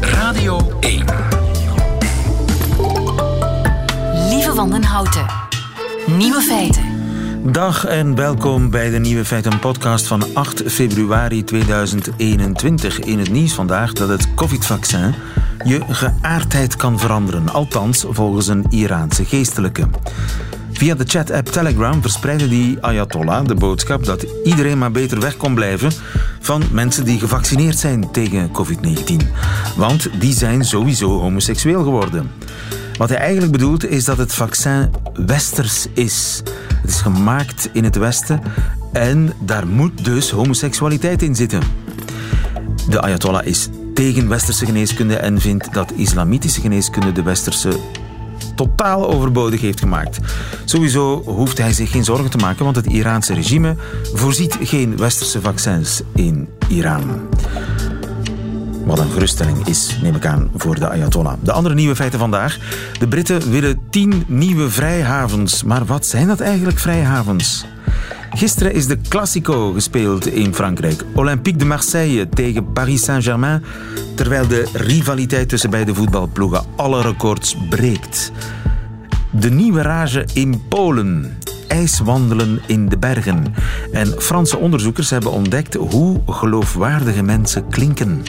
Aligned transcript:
Radio 0.00 0.60
1. 0.80 1.04
Lieve 4.28 4.54
Wandenhouten. 4.54 5.26
Nieuwe 6.06 6.40
feiten. 6.40 6.82
Dag 7.52 7.84
en 7.84 8.14
welkom 8.14 8.70
bij 8.70 8.90
de 8.90 8.98
Nieuwe 8.98 9.24
Feiten 9.24 9.58
podcast 9.58 10.06
van 10.06 10.34
8 10.34 10.62
februari 10.66 11.44
2021. 11.44 13.00
In 13.00 13.18
het 13.18 13.30
nieuws 13.30 13.52
vandaag 13.52 13.92
dat 13.92 14.08
het 14.08 14.34
covid-vaccin 14.34 15.14
je 15.64 15.80
geaardheid 15.88 16.76
kan 16.76 16.98
veranderen, 16.98 17.48
althans 17.48 18.04
volgens 18.08 18.46
een 18.46 18.66
Iraanse 18.68 19.24
geestelijke. 19.24 19.88
Via 20.74 20.94
de 20.94 21.04
chat-app 21.06 21.46
Telegram 21.46 22.02
verspreidde 22.02 22.48
die 22.48 22.78
Ayatollah 22.80 23.46
de 23.46 23.54
boodschap 23.54 24.04
dat 24.04 24.26
iedereen 24.44 24.78
maar 24.78 24.90
beter 24.90 25.20
weg 25.20 25.36
kon 25.36 25.54
blijven 25.54 25.92
van 26.40 26.62
mensen 26.72 27.04
die 27.04 27.18
gevaccineerd 27.18 27.78
zijn 27.78 28.10
tegen 28.10 28.50
COVID-19. 28.50 29.26
Want 29.76 30.20
die 30.20 30.34
zijn 30.34 30.64
sowieso 30.64 31.20
homoseksueel 31.20 31.82
geworden. 31.82 32.30
Wat 32.98 33.08
hij 33.08 33.18
eigenlijk 33.18 33.52
bedoelt 33.52 33.88
is 33.88 34.04
dat 34.04 34.18
het 34.18 34.34
vaccin 34.34 34.90
westers 35.14 35.86
is. 35.92 36.42
Het 36.80 36.90
is 36.90 37.00
gemaakt 37.00 37.68
in 37.72 37.84
het 37.84 37.96
Westen 37.96 38.40
en 38.92 39.32
daar 39.40 39.66
moet 39.66 40.04
dus 40.04 40.30
homoseksualiteit 40.30 41.22
in 41.22 41.34
zitten. 41.34 41.62
De 42.88 43.00
Ayatollah 43.00 43.46
is 43.46 43.68
tegen 43.94 44.28
westerse 44.28 44.66
geneeskunde 44.66 45.16
en 45.16 45.40
vindt 45.40 45.72
dat 45.72 45.92
islamitische 45.96 46.60
geneeskunde 46.60 47.12
de 47.12 47.22
westerse 47.22 47.80
totaal 48.54 49.08
overbodig 49.08 49.60
heeft 49.60 49.80
gemaakt. 49.80 50.18
Sowieso 50.64 51.22
hoeft 51.22 51.58
hij 51.58 51.72
zich 51.72 51.90
geen 51.90 52.04
zorgen 52.04 52.30
te 52.30 52.36
maken, 52.36 52.64
want 52.64 52.76
het 52.76 52.86
Iraanse 52.86 53.34
regime 53.34 53.76
voorziet 54.14 54.58
geen 54.60 54.96
westerse 54.96 55.40
vaccins 55.40 56.02
in 56.14 56.48
Iran. 56.68 57.20
Wat 58.84 58.98
een 58.98 59.10
geruststelling 59.10 59.66
is, 59.66 59.98
neem 60.02 60.14
ik 60.14 60.26
aan, 60.26 60.50
voor 60.56 60.78
de 60.78 60.88
Ayatollah. 60.88 61.34
De 61.40 61.52
andere 61.52 61.74
nieuwe 61.74 61.96
feiten 61.96 62.18
vandaag. 62.18 62.58
De 62.98 63.08
Britten 63.08 63.50
willen 63.50 63.80
tien 63.90 64.24
nieuwe 64.26 64.70
vrijhavens. 64.70 65.62
Maar 65.62 65.84
wat 65.84 66.06
zijn 66.06 66.26
dat 66.26 66.40
eigenlijk, 66.40 66.78
vrijhavens? 66.78 67.64
Gisteren 68.34 68.74
is 68.74 68.86
de 68.86 68.98
Classico 69.08 69.72
gespeeld 69.72 70.26
in 70.26 70.54
Frankrijk. 70.54 71.04
Olympique 71.14 71.58
de 71.58 71.64
Marseille 71.64 72.28
tegen 72.28 72.72
Paris 72.72 73.04
Saint-Germain. 73.04 73.64
Terwijl 74.14 74.46
de 74.46 74.68
rivaliteit 74.72 75.48
tussen 75.48 75.70
beide 75.70 75.94
voetbalploegen 75.94 76.64
alle 76.76 77.02
records 77.02 77.56
breekt. 77.68 78.32
De 79.30 79.50
nieuwe 79.50 79.82
rage 79.82 80.26
in 80.32 80.62
Polen. 80.68 81.38
IJswandelen 81.68 82.60
in 82.66 82.88
de 82.88 82.98
bergen. 82.98 83.54
En 83.92 84.14
Franse 84.18 84.56
onderzoekers 84.56 85.10
hebben 85.10 85.32
ontdekt 85.32 85.74
hoe 85.74 86.20
geloofwaardige 86.26 87.22
mensen 87.22 87.68
klinken. 87.68 88.22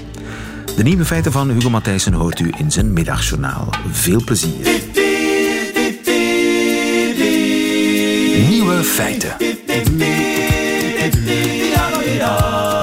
De 0.76 0.84
nieuwe 0.84 1.06
feiten 1.06 1.32
van 1.32 1.50
Hugo 1.50 1.70
Matthijssen 1.70 2.14
hoort 2.14 2.40
u 2.40 2.54
in 2.58 2.72
zijn 2.72 2.94
middagjournaal. 2.94 3.70
Veel 3.92 4.24
plezier. 4.24 4.84
Nieuwe 8.50 8.84
feiten. 8.84 9.55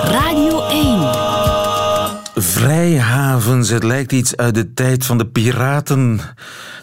Radio 0.05 0.67
1. 0.69 2.43
Vrijhavens, 2.43 3.69
het 3.69 3.83
lijkt 3.83 4.13
iets 4.13 4.37
uit 4.37 4.55
de 4.55 4.75
tijd 4.75 5.07
van 5.07 5.19
de 5.19 5.27
piraten. 5.27 6.21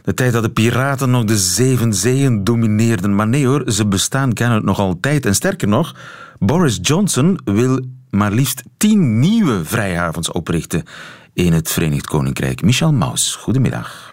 De 0.03 0.13
tijd 0.13 0.33
dat 0.33 0.43
de 0.43 0.49
piraten 0.49 1.09
nog 1.09 1.23
de 1.23 1.37
zeven 1.37 1.93
zeeën 1.93 2.43
domineerden. 2.43 3.15
Maar 3.15 3.27
nee 3.27 3.47
hoor, 3.47 3.71
ze 3.71 3.87
bestaan 3.87 4.33
kennelijk 4.33 4.65
nog 4.65 4.79
altijd. 4.79 5.25
En 5.25 5.35
sterker 5.35 5.67
nog, 5.67 5.95
Boris 6.39 6.79
Johnson 6.81 7.39
wil 7.43 7.79
maar 8.09 8.31
liefst 8.31 8.63
tien 8.77 9.19
nieuwe 9.19 9.65
vrijhavens 9.65 10.31
oprichten 10.31 10.83
in 11.33 11.53
het 11.53 11.71
Verenigd 11.71 12.07
Koninkrijk. 12.07 12.61
Michel 12.61 12.93
Maus, 12.93 13.35
goedemiddag. 13.35 14.08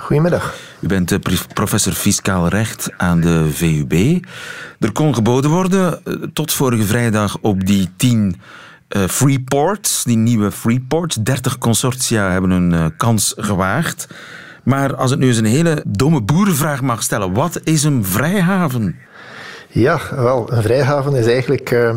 Goedemiddag. 0.00 0.54
U 0.80 0.86
bent 0.86 1.18
professor 1.54 1.92
fiscaal 1.92 2.48
recht 2.48 2.90
aan 2.96 3.20
de 3.20 3.50
VUB. 3.52 4.24
Er 4.78 4.92
kon 4.92 5.14
geboden 5.14 5.50
worden 5.50 6.04
eh, 6.04 6.14
tot 6.32 6.52
vorige 6.52 6.84
vrijdag 6.84 7.38
op 7.40 7.66
die 7.66 7.88
tien 7.96 8.40
eh, 8.88 9.02
freeports, 9.06 10.04
die 10.04 10.16
nieuwe 10.16 10.50
freeports. 10.50 11.16
30 11.16 11.58
consortia 11.58 12.30
hebben 12.30 12.50
hun 12.50 12.72
eh, 12.72 12.86
kans 12.96 13.34
gewaagd. 13.36 14.08
Maar 14.62 14.94
als 14.94 15.10
het 15.10 15.20
nu 15.20 15.26
eens 15.26 15.36
een 15.36 15.44
hele 15.44 15.84
domme 15.86 16.22
boerenvraag 16.22 16.82
mag 16.82 17.02
stellen, 17.02 17.32
wat 17.32 17.60
is 17.64 17.84
een 17.84 18.04
vrijhaven? 18.04 18.98
Ja, 19.68 20.00
wel, 20.10 20.52
een 20.52 20.62
vrijhaven 20.62 21.14
is 21.14 21.26
eigenlijk 21.26 21.70
eh, 21.70 21.96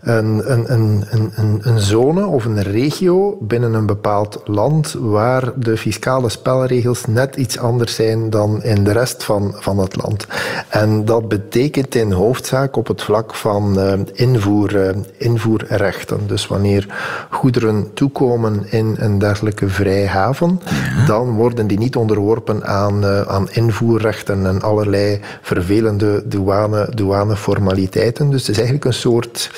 een, 0.00 0.52
een, 0.52 0.72
een, 0.72 1.04
een- 1.10 1.32
een, 1.34 1.60
een 1.62 1.80
zone 1.80 2.26
of 2.26 2.44
een 2.44 2.62
regio 2.62 3.38
binnen 3.40 3.74
een 3.74 3.86
bepaald 3.86 4.40
land 4.44 4.96
waar 4.98 5.52
de 5.56 5.76
fiscale 5.76 6.28
spelregels 6.28 7.06
net 7.06 7.36
iets 7.36 7.58
anders 7.58 7.94
zijn 7.94 8.30
dan 8.30 8.62
in 8.62 8.84
de 8.84 8.92
rest 8.92 9.24
van, 9.24 9.54
van 9.56 9.78
het 9.78 9.96
land. 10.02 10.26
En 10.68 11.04
dat 11.04 11.28
betekent 11.28 11.94
in 11.94 12.12
hoofdzaak 12.12 12.76
op 12.76 12.86
het 12.86 13.02
vlak 13.02 13.34
van 13.34 13.80
eh, 13.80 13.92
invoer, 14.12 14.80
eh, 14.88 14.96
invoerrechten. 15.16 16.20
Dus 16.26 16.46
wanneer 16.46 16.86
goederen 17.30 17.90
toekomen 17.94 18.66
in 18.70 18.96
een 18.98 19.18
dergelijke 19.18 19.68
vrijhaven, 19.68 20.60
dan 21.06 21.30
worden 21.30 21.66
die 21.66 21.78
niet 21.78 21.96
onderworpen 21.96 22.66
aan, 22.66 23.04
eh, 23.04 23.20
aan 23.20 23.50
invoerrechten 23.50 24.46
en 24.46 24.62
allerlei 24.62 25.20
vervelende 25.42 26.22
douane, 26.26 26.90
douaneformaliteiten. 26.94 28.30
Dus 28.30 28.40
het 28.40 28.48
is 28.50 28.56
eigenlijk 28.56 28.84
een 28.84 28.92
soort 28.92 29.50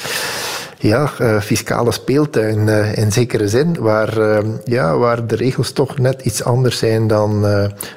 ja, 0.80 1.10
eh, 1.18 1.40
fiscale 1.40 1.92
speeltuin 1.92 2.68
eh, 2.68 2.96
in 2.96 3.12
zekere 3.12 3.48
zin, 3.48 3.76
waar, 3.78 4.18
eh, 4.18 4.44
ja, 4.64 4.96
waar 4.96 5.26
de 5.26 5.36
regels 5.36 5.72
toch 5.72 5.98
net 5.98 6.20
iets 6.22 6.44
anders 6.44 6.78
zijn 6.78 7.06
dan, 7.06 7.46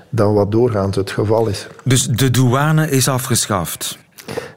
dan 0.10 0.34
wat 0.34 0.52
doorgaans 0.52 0.96
het 0.96 1.12
geval 1.12 1.48
is. 1.48 1.68
Dus 1.84 2.08
de 2.08 2.32
douane 2.32 2.90
is 2.90 3.08
afgeschaft. 3.08 3.98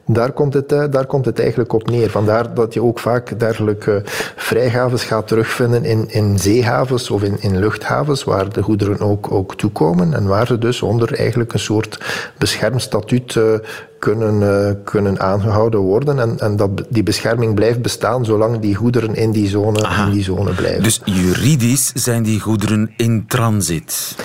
Daar 0.06 0.32
komt, 0.32 0.54
het, 0.54 0.72
eh, 0.72 0.84
daar 0.90 1.06
komt 1.06 1.24
het 1.24 1.40
eigenlijk 1.40 1.72
op 1.72 1.90
neer. 1.90 2.10
Vandaar 2.10 2.54
dat 2.54 2.74
je 2.74 2.82
ook 2.82 2.98
vaak 2.98 3.38
dergelijke 3.38 4.02
vrijhavens 4.36 5.04
gaat 5.04 5.28
terugvinden 5.28 5.84
in, 5.84 6.10
in 6.10 6.38
zeehavens 6.38 7.10
of 7.10 7.22
in, 7.22 7.36
in 7.40 7.58
luchthavens, 7.58 8.24
waar 8.24 8.52
de 8.52 8.62
goederen 8.62 9.00
ook, 9.00 9.32
ook 9.32 9.56
toekomen 9.56 10.14
en 10.14 10.26
waar 10.26 10.46
ze 10.46 10.58
dus 10.58 10.82
onder 10.82 11.14
eigenlijk 11.14 11.52
een 11.52 11.58
soort 11.58 12.00
beschermd 12.38 12.82
statuut 12.82 13.36
eh, 13.36 13.44
kunnen, 13.98 14.66
eh, 14.66 14.74
kunnen 14.84 15.20
aangehouden 15.20 15.80
worden. 15.80 16.18
En, 16.18 16.38
en 16.38 16.56
dat, 16.56 16.70
die 16.88 17.02
bescherming 17.02 17.54
blijft 17.54 17.82
bestaan 17.82 18.24
zolang 18.24 18.58
die 18.58 18.74
goederen 18.74 19.14
in 19.14 19.30
die 19.30 19.48
zone, 19.48 19.88
in 20.06 20.12
die 20.12 20.22
zone 20.22 20.54
blijven. 20.54 20.82
Dus 20.82 21.00
juridisch 21.04 21.92
zijn 21.94 22.22
die 22.22 22.40
goederen 22.40 22.92
in 22.96 23.24
transit. 23.26 24.16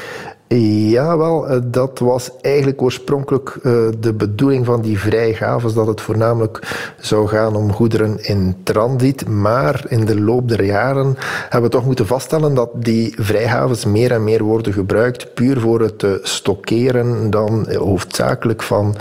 Ja, 0.57 1.17
wel, 1.17 1.47
eh, 1.47 1.59
dat 1.63 1.99
was 1.99 2.31
eigenlijk 2.41 2.81
oorspronkelijk 2.81 3.59
eh, 3.63 3.71
de 3.99 4.13
bedoeling 4.13 4.65
van 4.65 4.81
die 4.81 4.99
vrijhavens, 4.99 5.73
dat 5.73 5.87
het 5.87 6.01
voornamelijk 6.01 6.59
zou 6.99 7.27
gaan 7.27 7.55
om 7.55 7.73
goederen 7.73 8.23
in 8.23 8.55
transit. 8.63 9.27
Maar 9.27 9.85
in 9.87 10.05
de 10.05 10.21
loop 10.21 10.47
der 10.47 10.63
jaren 10.63 11.15
hebben 11.49 11.69
we 11.69 11.75
toch 11.75 11.85
moeten 11.85 12.07
vaststellen 12.07 12.53
dat 12.53 12.69
die 12.75 13.15
vrijhavens 13.17 13.85
meer 13.85 14.11
en 14.11 14.23
meer 14.23 14.43
worden 14.43 14.73
gebruikt, 14.73 15.33
puur 15.33 15.59
voor 15.59 15.81
het 15.81 16.05
stockeren 16.21 17.29
dan 17.29 17.67
eh, 17.67 17.77
hoofdzakelijk 17.77 18.63
van 18.63 18.95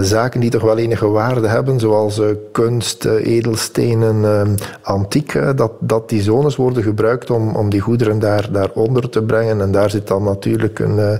zaken 0.00 0.40
die 0.40 0.50
toch 0.50 0.62
wel 0.62 0.78
enige 0.78 1.08
waarde 1.08 1.48
hebben, 1.48 1.80
zoals 1.80 2.20
kunst, 2.52 3.04
edelstenen, 3.04 4.56
antiek, 4.82 5.56
dat, 5.56 5.72
dat 5.80 6.08
die 6.08 6.22
zones 6.22 6.56
worden 6.56 6.82
gebruikt 6.82 7.30
om, 7.30 7.56
om 7.56 7.70
die 7.70 7.80
goederen 7.80 8.18
daar, 8.18 8.48
daaronder 8.52 9.08
te 9.08 9.22
brengen. 9.22 9.60
En 9.60 9.72
daar 9.72 9.90
zit 9.90 10.06
dan 10.06 10.22
natuurlijk 10.22 10.71
een, 10.78 10.98
eh, 10.98 11.18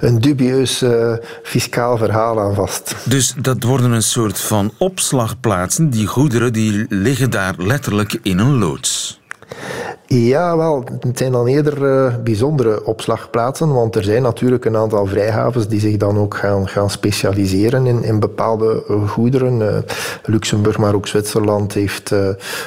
een 0.00 0.20
dubieus 0.20 0.82
eh, 0.82 1.12
fiscaal 1.42 1.96
verhaal 1.96 2.40
aan 2.40 2.54
vast. 2.54 2.94
Dus 3.04 3.34
dat 3.40 3.62
worden 3.62 3.90
een 3.90 4.02
soort 4.02 4.40
van 4.40 4.72
opslagplaatsen. 4.78 5.90
Die 5.90 6.06
goederen 6.06 6.52
die 6.52 6.86
liggen 6.88 7.30
daar 7.30 7.54
letterlijk 7.56 8.18
in 8.22 8.38
een 8.38 8.58
loods. 8.58 9.20
Ja, 10.08 10.56
wel, 10.56 10.84
het 11.00 11.18
zijn 11.18 11.32
dan 11.32 11.46
eerder 11.46 11.84
eh, 11.86 12.14
bijzondere 12.16 12.84
opslagplaatsen, 12.84 13.72
want 13.72 13.96
er 13.96 14.04
zijn 14.04 14.22
natuurlijk 14.22 14.64
een 14.64 14.76
aantal 14.76 15.06
vrijhavens 15.06 15.68
die 15.68 15.80
zich 15.80 15.96
dan 15.96 16.18
ook 16.18 16.36
gaan, 16.36 16.68
gaan 16.68 16.90
specialiseren 16.90 17.86
in, 17.86 18.04
in 18.04 18.20
bepaalde 18.20 18.84
eh, 18.88 19.08
goederen. 19.08 19.68
Eh, 19.68 19.82
Luxemburg, 20.24 20.78
maar 20.78 20.94
ook 20.94 21.06
Zwitserland 21.06 21.72
heeft 21.72 22.14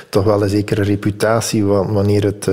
toch 0.10 0.24
wel 0.24 0.44
een 0.44 0.50
zekere 0.50 0.82
reputatie 0.84 1.66
wa- 1.66 1.92
wanneer 1.92 2.24
het 2.24 2.48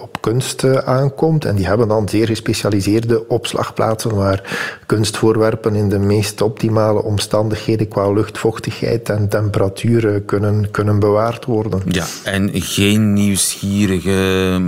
op 0.00 0.16
kunst 0.20 0.84
aankomt. 0.84 1.44
En 1.44 1.54
die 1.54 1.66
hebben 1.66 1.88
dan 1.88 2.08
zeer 2.08 2.26
gespecialiseerde 2.26 3.28
opslagplaatsen 3.28 4.14
waar 4.14 4.42
kunstvoorwerpen 4.86 5.74
in 5.74 5.88
de 5.88 5.98
meest 5.98 6.40
optimale 6.40 7.02
omstandigheden 7.02 7.88
qua 7.88 8.12
luchtvochtigheid 8.12 9.08
en 9.08 9.28
temperatuur 9.28 10.20
kunnen, 10.20 10.70
kunnen 10.70 10.98
bewaard 10.98 11.44
worden. 11.44 11.80
Ja, 11.88 12.06
en 12.24 12.50
geen 12.52 13.12
nieuwsgierige 13.62 14.58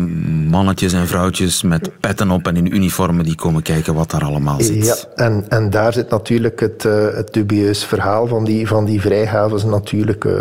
mannetjes 0.51 0.93
en 0.93 1.07
vrouwtjes 1.07 1.63
met 1.63 1.91
petten 2.01 2.31
op 2.31 2.47
en 2.47 2.57
in 2.57 2.75
uniformen 2.75 3.25
die 3.25 3.35
komen 3.35 3.63
kijken 3.63 3.95
wat 3.95 4.11
daar 4.11 4.25
allemaal 4.25 4.61
zit. 4.61 4.87
Ja, 4.87 4.97
en, 5.15 5.45
en 5.49 5.71
daar 5.71 5.93
zit 5.93 6.11
natuurlijk 6.11 6.61
het, 6.61 6.85
eh, 6.85 7.07
het 7.15 7.33
dubieus 7.33 7.85
verhaal 7.85 8.27
van 8.27 8.45
die, 8.45 8.67
van 8.67 8.85
die 8.85 9.01
vrijhavens 9.01 9.65
natuurlijk. 9.65 10.25
eh, 10.25 10.41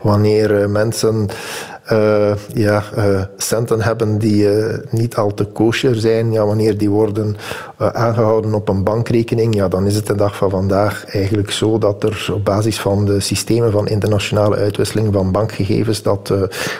wanneer 0.00 0.62
eh, 0.62 0.68
mensen 1.84 2.38
ja, 2.54 2.82
centen 3.36 3.82
hebben 3.82 4.18
die 4.18 4.48
niet 4.90 5.16
al 5.16 5.34
te 5.34 5.44
kosher 5.44 5.94
zijn. 5.96 6.32
Ja, 6.32 6.46
wanneer 6.46 6.78
die 6.78 6.90
worden 6.90 7.36
aangehouden 7.76 8.54
op 8.54 8.68
een 8.68 8.84
bankrekening, 8.84 9.54
ja, 9.54 9.68
dan 9.68 9.86
is 9.86 9.94
het 9.94 10.06
de 10.06 10.14
dag 10.14 10.36
van 10.36 10.50
vandaag 10.50 11.04
eigenlijk 11.06 11.50
zo 11.50 11.78
dat 11.78 12.02
er 12.02 12.30
op 12.32 12.44
basis 12.44 12.80
van 12.80 13.04
de 13.04 13.20
systemen 13.20 13.72
van 13.72 13.88
internationale 13.88 14.56
uitwisseling 14.56 15.12
van 15.12 15.32
bankgegevens, 15.32 16.02
dat 16.02 16.26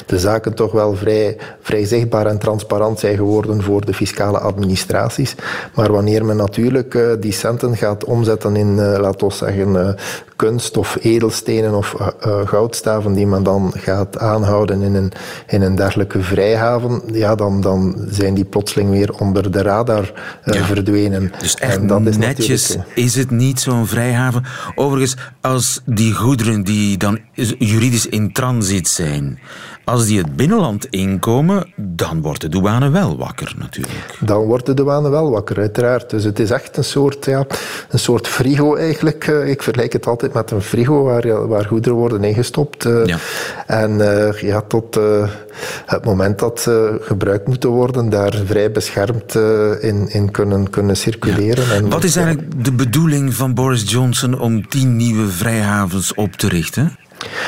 de 0.06 0.18
zaken 0.18 0.54
toch 0.54 0.72
wel 0.72 0.94
vrij, 0.94 1.36
vrij 1.60 1.84
zichtbaar 1.84 2.26
en 2.26 2.38
transparant 2.38 2.98
zijn 2.98 3.16
geworden 3.16 3.62
voor 3.62 3.84
de 3.84 3.94
fiscale 3.94 4.38
administraties. 4.38 5.34
Maar 5.74 5.92
wanneer 5.92 6.24
men 6.24 6.36
natuurlijk 6.36 6.98
die 7.20 7.32
centen 7.32 7.76
gaat 7.76 8.04
omzetten 8.04 8.56
in, 8.56 8.74
laten 8.74 9.28
we 9.28 9.34
zeggen, 9.34 9.96
kunst 10.36 10.76
of 10.76 10.96
edelstenen 11.00 11.74
of 11.74 12.14
goudstaven 12.44 13.12
die 13.12 13.26
men 13.26 13.42
dan 13.42 13.72
gaat 13.76 14.18
aanhouden 14.18 14.82
in 14.82 14.93
een, 14.94 15.12
in 15.46 15.62
een 15.62 15.74
dergelijke 15.74 16.22
vrijhaven, 16.22 17.02
ja, 17.12 17.34
dan, 17.34 17.60
dan 17.60 17.96
zijn 18.08 18.34
die 18.34 18.44
plotseling 18.44 18.90
weer 18.90 19.12
onder 19.12 19.50
de 19.50 19.62
radar 19.62 20.12
uh, 20.44 20.66
verdwenen. 20.66 21.32
Dus 21.38 21.54
echt 21.54 21.76
en 21.76 21.86
dat 21.86 22.06
is 22.06 22.16
netjes 22.16 22.76
is 22.94 23.14
het 23.14 23.30
niet 23.30 23.60
zo'n 23.60 23.86
vrijhaven. 23.86 24.44
Overigens, 24.74 25.16
als 25.40 25.80
die 25.84 26.12
goederen 26.12 26.62
die 26.62 26.96
dan 26.96 27.18
juridisch 27.58 28.06
in 28.06 28.32
transit 28.32 28.88
zijn, 28.88 29.38
als 29.84 30.06
die 30.06 30.18
het 30.18 30.36
binnenland 30.36 30.86
inkomen, 30.90 31.72
dan 31.76 32.22
wordt 32.22 32.40
de 32.40 32.48
douane 32.48 32.90
wel 32.90 33.16
wakker 33.16 33.54
natuurlijk. 33.58 34.18
Dan 34.20 34.44
wordt 34.44 34.66
de 34.66 34.74
douane 34.74 35.08
wel 35.08 35.30
wakker, 35.30 35.58
uiteraard. 35.58 36.10
Dus 36.10 36.24
het 36.24 36.38
is 36.38 36.50
echt 36.50 36.76
een 36.76 36.84
soort, 36.84 37.24
ja, 37.24 37.46
een 37.90 37.98
soort 37.98 38.28
frigo 38.28 38.74
eigenlijk. 38.74 39.26
Eh, 39.26 39.48
ik 39.48 39.62
vergelijk 39.62 39.92
het 39.92 40.06
altijd 40.06 40.32
met 40.32 40.50
een 40.50 40.62
frigo 40.62 41.02
waar, 41.02 41.48
waar 41.48 41.64
goederen 41.64 41.98
worden 41.98 42.24
ingestopt. 42.24 42.84
Eh. 42.84 43.04
Ja. 43.04 43.18
En 43.66 43.90
uh, 43.90 44.40
ja, 44.40 44.60
tot 44.60 44.98
het 45.86 46.04
moment 46.04 46.38
dat 46.38 46.60
ze 46.60 46.98
gebruikt 47.00 47.46
moeten 47.46 47.70
worden, 47.70 48.10
daar 48.10 48.34
vrij 48.44 48.70
beschermd 48.70 49.34
in, 49.80 50.08
in 50.08 50.30
kunnen, 50.30 50.70
kunnen 50.70 50.96
circuleren. 50.96 51.72
En 51.72 51.88
Wat 51.88 52.04
is 52.04 52.16
eigenlijk 52.16 52.64
de 52.64 52.72
bedoeling 52.72 53.34
van 53.34 53.54
Boris 53.54 53.90
Johnson 53.90 54.40
om 54.40 54.68
tien 54.68 54.96
nieuwe 54.96 55.28
vrijhavens 55.28 56.14
op 56.14 56.32
te 56.32 56.48
richten? 56.48 56.96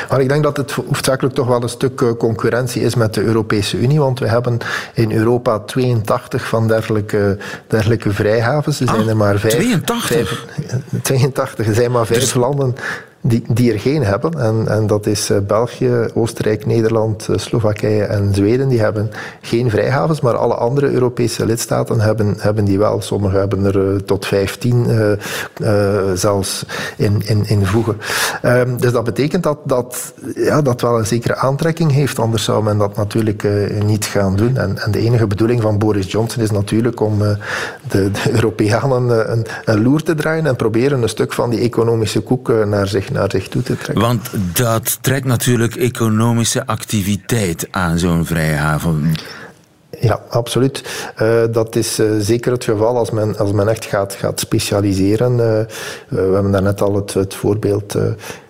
Maar 0.08 0.20
ik 0.20 0.28
denk 0.28 0.42
dat 0.42 0.56
het 0.56 0.72
hoofdzakelijk 0.72 1.34
toch 1.34 1.46
wel 1.46 1.62
een 1.62 1.68
stuk 1.68 2.00
eh, 2.00 2.08
concurrentie 2.18 2.82
is 2.82 2.94
met 2.94 3.14
de 3.14 3.22
Europese 3.22 3.78
Unie, 3.78 3.98
want 3.98 4.18
we 4.18 4.28
hebben 4.28 4.58
in 4.94 5.12
Europa 5.12 5.58
82 5.58 6.48
van 6.48 6.68
dergelijke, 6.68 7.38
dergelijke 7.66 8.12
vrijhavens. 8.12 8.80
Er 8.80 8.86
zijn 8.86 9.00
ah, 9.00 9.08
er 9.08 9.16
maar 9.16 9.38
vijf. 9.38 9.54
82? 9.54 10.46
82. 11.02 11.66
Er 11.66 11.74
zijn 11.74 11.90
maar 11.90 12.06
vijf 12.06 12.20
dus 12.20 12.34
landen 12.34 12.76
die, 13.28 13.42
die 13.48 13.72
er 13.72 13.80
geen 13.80 14.04
hebben. 14.04 14.40
En, 14.40 14.68
en 14.68 14.86
dat 14.86 15.06
is 15.06 15.30
eh, 15.30 15.38
België, 15.46 16.06
Oostenrijk, 16.14 16.66
Nederland, 16.66 17.28
eh, 17.28 17.36
Slowakije 17.36 18.04
en 18.04 18.34
Zweden. 18.34 18.68
Die 18.68 18.80
hebben 18.80 19.10
geen 19.40 19.70
vrijhavens, 19.70 20.20
maar 20.20 20.36
alle 20.36 20.54
andere 20.54 20.90
Europese 20.90 21.46
lidstaten 21.46 22.00
hebben, 22.00 22.34
hebben 22.38 22.64
die 22.64 22.78
wel. 22.78 23.00
Sommigen 23.02 23.38
hebben 23.38 23.64
er 23.64 23.94
eh, 23.94 24.00
tot 24.00 24.26
15 24.26 24.86
uh, 24.88 26.12
zelfs 26.14 26.66
in, 26.96 27.22
in, 27.24 27.46
in 27.46 27.66
voegen. 27.66 27.96
Um, 28.42 28.80
dus 28.80 28.92
dat 28.92 29.04
betekent 29.04 29.42
dat 29.42 29.58
dat, 29.64 30.14
ja, 30.34 30.62
dat 30.62 30.80
wel 30.80 30.98
een 30.98 31.06
zekere 31.06 31.36
aantrekking 31.36 31.92
heeft. 31.92 32.18
Anders 32.18 32.44
zou 32.44 32.62
men 32.62 32.78
dat 32.78 32.96
natuurlijk 32.96 33.48
niet 33.84 34.04
gaan 34.04 34.36
doen. 34.36 34.56
En, 34.56 34.78
en, 34.78 34.90
de 34.90 34.98
enige 34.98 35.26
bedoeling 35.26 35.62
van 35.62 35.78
Boris 35.78 36.10
Johnson 36.10 36.42
is 36.42 36.50
natuurlijk 36.50 37.00
om 37.00 37.18
de, 37.18 37.36
de, 37.88 38.10
Europeanen 38.32 39.32
een, 39.32 39.46
een 39.64 39.82
loer 39.82 40.02
te 40.02 40.14
draaien 40.14 40.46
en 40.46 40.56
proberen 40.56 41.02
een 41.02 41.08
stuk 41.08 41.32
van 41.32 41.50
die 41.50 41.60
economische 41.60 42.20
koek 42.20 42.64
naar 42.66 42.86
zich 42.86 43.10
naar 43.16 43.30
zich 43.30 43.48
toe 43.48 43.62
te 43.62 43.76
trekken. 43.76 44.04
Want 44.04 44.30
dat 44.52 44.98
trekt 45.00 45.24
natuurlijk 45.24 45.76
economische 45.76 46.66
activiteit 46.66 47.68
aan, 47.70 47.98
zo'n 47.98 48.26
vrijhaven. 48.26 49.14
Ja, 50.00 50.20
absoluut. 50.30 50.82
Uh, 51.22 51.42
dat 51.50 51.76
is 51.76 51.98
uh, 51.98 52.10
zeker 52.18 52.52
het 52.52 52.64
geval 52.64 52.96
als 52.96 53.10
men, 53.10 53.38
als 53.38 53.52
men 53.52 53.68
echt 53.68 53.84
gaat, 53.84 54.14
gaat 54.14 54.40
specialiseren. 54.40 55.32
Uh, 55.32 55.38
we 56.08 56.32
hebben 56.32 56.52
daarnet 56.52 56.80
al 56.80 56.94
het, 56.94 57.14
het 57.14 57.34
voorbeeld 57.34 57.94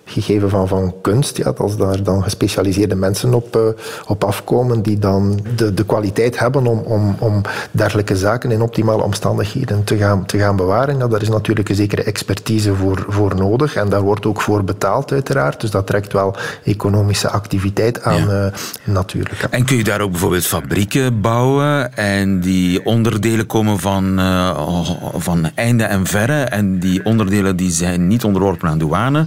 gegeven 0.09 0.49
van, 0.49 0.67
van 0.67 0.93
kunst, 1.01 1.37
ja, 1.37 1.53
als 1.57 1.77
daar 1.77 2.03
dan 2.03 2.23
gespecialiseerde 2.23 2.95
mensen 2.95 3.33
op, 3.33 3.55
uh, 3.55 3.61
op 4.07 4.23
afkomen 4.23 4.81
die 4.81 4.99
dan 4.99 5.39
de, 5.55 5.73
de 5.73 5.85
kwaliteit 5.85 6.39
hebben 6.39 6.67
om, 6.67 6.79
om, 6.79 7.15
om 7.19 7.41
dergelijke 7.71 8.15
zaken 8.15 8.51
in 8.51 8.61
optimale 8.61 9.03
omstandigheden 9.03 9.83
te 9.83 9.97
gaan, 9.97 10.25
te 10.25 10.37
gaan 10.37 10.55
bewaren, 10.55 10.97
ja, 10.97 11.07
daar 11.07 11.21
is 11.21 11.29
natuurlijk 11.29 11.69
een 11.69 11.75
zekere 11.75 12.03
expertise 12.03 12.75
voor, 12.75 13.05
voor 13.07 13.35
nodig 13.35 13.75
en 13.75 13.89
daar 13.89 14.01
wordt 14.01 14.25
ook 14.25 14.41
voor 14.41 14.63
betaald 14.63 15.11
uiteraard, 15.11 15.61
dus 15.61 15.71
dat 15.71 15.87
trekt 15.87 16.13
wel 16.13 16.35
economische 16.63 17.29
activiteit 17.29 18.03
aan 18.03 18.27
ja. 18.27 18.45
uh, 18.45 18.53
natuurlijk. 18.83 19.47
En 19.49 19.65
kun 19.65 19.77
je 19.77 19.83
daar 19.83 20.01
ook 20.01 20.11
bijvoorbeeld 20.11 20.45
fabrieken 20.47 21.21
bouwen 21.21 21.95
en 21.95 22.39
die 22.39 22.85
onderdelen 22.85 23.45
komen 23.45 23.79
van, 23.79 24.19
uh, 24.19 24.89
van 25.15 25.49
einde 25.55 25.83
en 25.83 26.05
verre 26.05 26.43
en 26.43 26.79
die 26.79 27.05
onderdelen 27.05 27.55
die 27.55 27.71
zijn 27.71 28.07
niet 28.07 28.23
onderworpen 28.23 28.69
aan 28.69 28.77
douane 28.77 29.25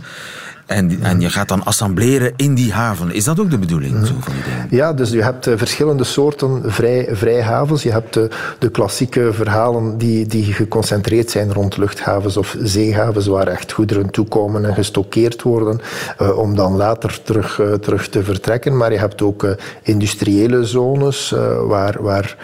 en, 0.70 1.02
en 1.02 1.20
je 1.20 1.31
gaat 1.31 1.49
dan 1.49 1.64
assembleren 1.64 2.32
in 2.37 2.55
die 2.55 2.72
haven. 2.72 3.14
Is 3.14 3.25
dat 3.25 3.40
ook 3.40 3.50
de 3.50 3.58
bedoeling? 3.58 4.06
Zo 4.06 4.14
van 4.20 4.32
die 4.69 4.78
Ja, 4.78 4.93
dus 4.93 5.11
je 5.11 5.22
hebt 5.22 5.46
uh, 5.46 5.55
verschillende 5.56 6.05
soorten 6.05 6.62
vrij, 6.67 7.08
vrijhavens. 7.12 7.82
Je 7.82 7.90
hebt 7.90 8.17
uh, 8.17 8.25
de 8.58 8.70
klassieke 8.70 9.32
verhalen 9.32 9.99
die, 9.99 10.26
die 10.26 10.52
geconcentreerd 10.52 11.31
zijn 11.31 11.52
rond 11.52 11.76
luchthavens 11.76 12.37
of 12.37 12.56
zeehavens, 12.62 13.26
waar 13.26 13.46
echt 13.46 13.72
goederen 13.72 14.11
toekomen 14.11 14.64
en 14.64 14.75
gestockeerd 14.75 15.43
worden, 15.43 15.81
uh, 16.22 16.38
om 16.38 16.55
dan 16.55 16.76
later 16.76 17.20
terug, 17.22 17.61
terug 17.81 18.08
te 18.08 18.22
vertrekken. 18.22 18.76
Maar 18.76 18.93
je 18.93 18.99
hebt 18.99 19.22
ook 19.22 19.56
industriële 19.82 20.64
zones 20.64 21.34
waar, 21.67 22.02
waar 22.02 22.37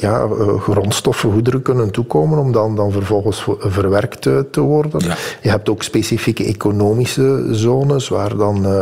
ja, 0.00 0.28
grondstoffen, 0.58 1.32
goederen 1.32 1.62
kunnen 1.62 1.90
toekomen, 1.90 2.38
om 2.38 2.52
dan, 2.52 2.76
dan 2.76 2.92
vervolgens 2.92 3.46
verwerkt 3.58 4.22
te 4.50 4.60
worden. 4.60 5.00
Ja. 5.04 5.16
Je 5.42 5.48
hebt 5.48 5.68
ook 5.68 5.82
specifieke 5.82 6.44
economische 6.44 7.19
zones, 7.50 8.08
waar, 8.08 8.36
dan, 8.36 8.66
uh, 8.66 8.80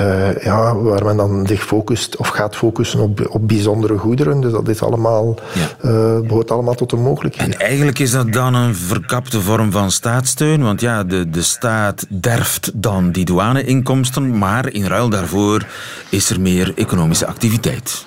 uh, 0.00 0.42
ja, 0.42 0.76
waar 0.76 1.04
men 1.04 1.16
dan 1.16 1.46
zich 1.46 1.64
focust 1.64 2.16
of 2.16 2.28
gaat 2.28 2.56
focussen 2.56 3.00
op, 3.00 3.28
op 3.30 3.48
bijzondere 3.48 3.98
goederen. 3.98 4.40
Dus 4.40 4.52
dat 4.52 4.68
is 4.68 4.82
allemaal, 4.82 5.34
ja. 5.52 5.90
uh, 5.90 6.20
behoort 6.20 6.50
allemaal 6.50 6.74
tot 6.74 6.90
de 6.90 6.96
mogelijkheid. 6.96 7.54
En 7.54 7.60
eigenlijk 7.60 7.98
is 7.98 8.10
dat 8.10 8.32
dan 8.32 8.54
een 8.54 8.74
verkapte 8.74 9.40
vorm 9.40 9.72
van 9.72 9.90
staatssteun, 9.90 10.62
want 10.62 10.80
ja, 10.80 11.04
de, 11.04 11.30
de 11.30 11.42
staat 11.42 12.06
derft 12.08 12.70
dan 12.74 13.10
die 13.10 13.24
douaneinkomsten, 13.24 14.38
maar 14.38 14.72
in 14.72 14.86
ruil 14.86 15.08
daarvoor 15.08 15.66
is 16.08 16.30
er 16.30 16.40
meer 16.40 16.72
economische 16.76 17.26
activiteit. 17.26 18.06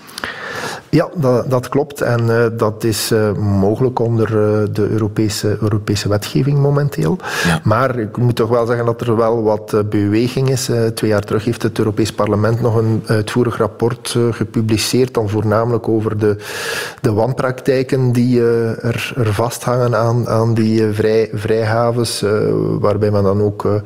Ja, 0.89 1.09
dat, 1.15 1.49
dat 1.49 1.69
klopt. 1.69 2.01
En 2.01 2.23
uh, 2.23 2.45
dat 2.57 2.83
is 2.83 3.11
uh, 3.11 3.31
mogelijk 3.33 3.99
onder 3.99 4.29
uh, 4.31 4.67
de 4.71 4.87
Europese, 4.87 5.57
Europese 5.61 6.09
wetgeving 6.09 6.59
momenteel. 6.59 7.17
Ja. 7.43 7.59
Maar 7.63 7.99
ik 7.99 8.17
moet 8.17 8.35
toch 8.35 8.49
wel 8.49 8.65
zeggen 8.65 8.85
dat 8.85 9.01
er 9.01 9.15
wel 9.15 9.43
wat 9.43 9.89
beweging 9.89 10.49
is. 10.49 10.69
twee 10.93 11.09
jaar 11.09 11.21
terug 11.23 11.45
heeft 11.45 11.63
het 11.63 11.77
Europees 11.77 12.11
Parlement 12.11 12.61
nog 12.61 12.75
een 12.75 13.03
uitvoerig 13.05 13.57
rapport 13.57 14.15
gepubliceerd, 14.31 15.13
dan 15.13 15.29
voornamelijk 15.29 15.87
over 15.87 16.17
de, 16.17 16.35
de 17.01 17.13
wanpraktijken 17.13 18.11
die 18.11 18.41
er, 18.41 19.13
er 19.15 19.33
vasthangen 19.33 19.95
aan, 19.95 20.27
aan 20.27 20.53
die 20.53 20.91
vrij, 20.91 21.29
vrijhavens, 21.33 22.23
waarbij 22.79 23.11
men 23.11 23.23
dan 23.23 23.41
ook 23.41 23.81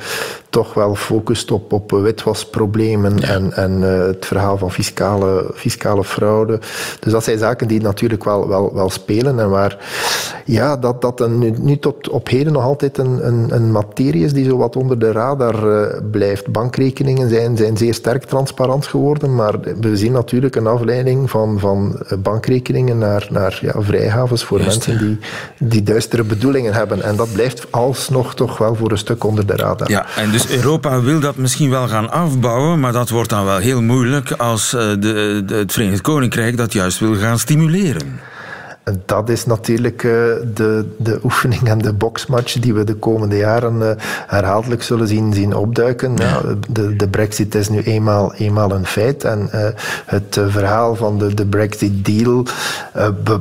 toch 0.52 0.74
wel 0.74 0.96
focust 0.96 1.52
op, 1.52 1.74
op 1.74 1.92
witwasproblemen 1.92 3.18
ja. 3.18 3.28
en, 3.28 3.54
en 3.54 3.82
het 3.82 4.26
verhaal 4.26 4.58
van 4.58 4.72
fiscale, 4.72 5.52
fiscale 5.54 6.04
fraude. 6.04 6.60
Dus 7.00 7.12
dat 7.12 7.24
zijn 7.24 7.38
zaken 7.38 7.68
die 7.68 7.82
natuurlijk 7.82 8.24
wel, 8.24 8.48
wel, 8.48 8.74
wel 8.74 8.90
spelen 8.90 9.40
en 9.40 9.50
waar 9.50 9.78
ja, 10.46 10.78
dat, 10.78 11.02
dat 11.02 11.20
een, 11.20 11.40
nu, 11.40 11.54
nu 11.60 11.78
tot 11.78 12.10
op 12.10 12.28
heden 12.30 12.54
nog 12.54 12.64
altijd 12.64 12.98
een, 12.98 13.28
een, 13.28 13.56
een 13.56 13.72
materie 13.72 14.24
is 14.24 14.34
die 14.34 14.46
zo 14.46 14.58
wat 14.58 14.76
onder 14.76 15.00
de 15.00 15.12
radar 15.12 15.68
uh, 15.68 15.86
blijft. 16.12 16.52
Bankrekeningen 16.52 17.30
zijn, 17.30 17.58
zijn 17.58 17.78
zeer 17.78 17.94
sterk 17.94 18.24
transparant 18.24 18.88
geworden, 18.88 19.36
maar 19.36 19.60
we 19.80 19.98
zien 19.98 20.12
natuurlijk 20.12 20.56
een 20.56 20.68
afleiding 20.68 21.30
van, 21.30 21.60
van 21.60 22.00
bankrekeningen 22.18 22.98
naar, 22.98 23.28
naar 23.32 23.60
ja, 23.62 23.74
vrijhavens 23.78 24.44
voor 24.44 24.60
mensen 24.60 24.98
die, 24.98 25.20
die 25.60 25.84
duistere 25.84 26.24
bedoelingen 26.24 26.74
hebben. 26.74 27.02
En 27.02 27.16
dat 27.16 27.34
blijft 27.34 27.68
alsnog 27.70 28.36
toch 28.36 28.58
wel 28.58 28.76
voor 28.76 28.92
een 28.92 28.98
stuk 28.98 29.24
onder 29.24 29.46
de 29.46 29.56
radar. 29.56 29.90
Ja, 29.90 30.06
en 30.16 30.32
dus 30.32 30.41
Europa 30.50 31.02
wil 31.02 31.20
dat 31.20 31.36
misschien 31.36 31.70
wel 31.70 31.88
gaan 31.88 32.12
afbouwen, 32.12 32.80
maar 32.80 32.92
dat 32.92 33.10
wordt 33.10 33.30
dan 33.30 33.46
wel 33.46 33.58
heel 33.58 33.82
moeilijk 33.82 34.32
als 34.32 34.70
de, 34.70 34.98
de, 35.46 35.56
het 35.56 35.72
Verenigd 35.72 36.02
Koninkrijk 36.02 36.58
dat 36.58 36.74
juist 36.74 37.00
wil 37.00 37.16
gaan 37.16 37.40
stimuleren. 37.40 38.20
Dat 39.06 39.30
is 39.30 39.46
natuurlijk 39.46 40.02
de, 40.02 40.86
de 40.98 41.20
oefening 41.24 41.62
en 41.68 41.78
de 41.78 41.94
boxmatch 41.94 42.54
die 42.54 42.74
we 42.74 42.84
de 42.84 42.96
komende 42.96 43.38
jaren 43.38 43.98
herhaaldelijk 44.28 44.84
zullen 44.84 45.08
zien, 45.08 45.34
zien 45.34 45.56
opduiken. 45.56 46.16
Ja. 46.16 46.42
de, 46.70 46.96
de 46.96 47.08
brexit 47.08 47.56
is 47.56 47.70
nu 47.70 47.82
eenmaal, 47.82 48.34
eenmaal 48.34 48.72
een 48.72 48.86
feit 48.86 49.24
en 49.24 49.50
het 50.06 50.40
verhaal 50.48 50.96
van 50.96 51.18
de, 51.18 51.34
de 51.34 51.46
brexit-deal 51.46 52.46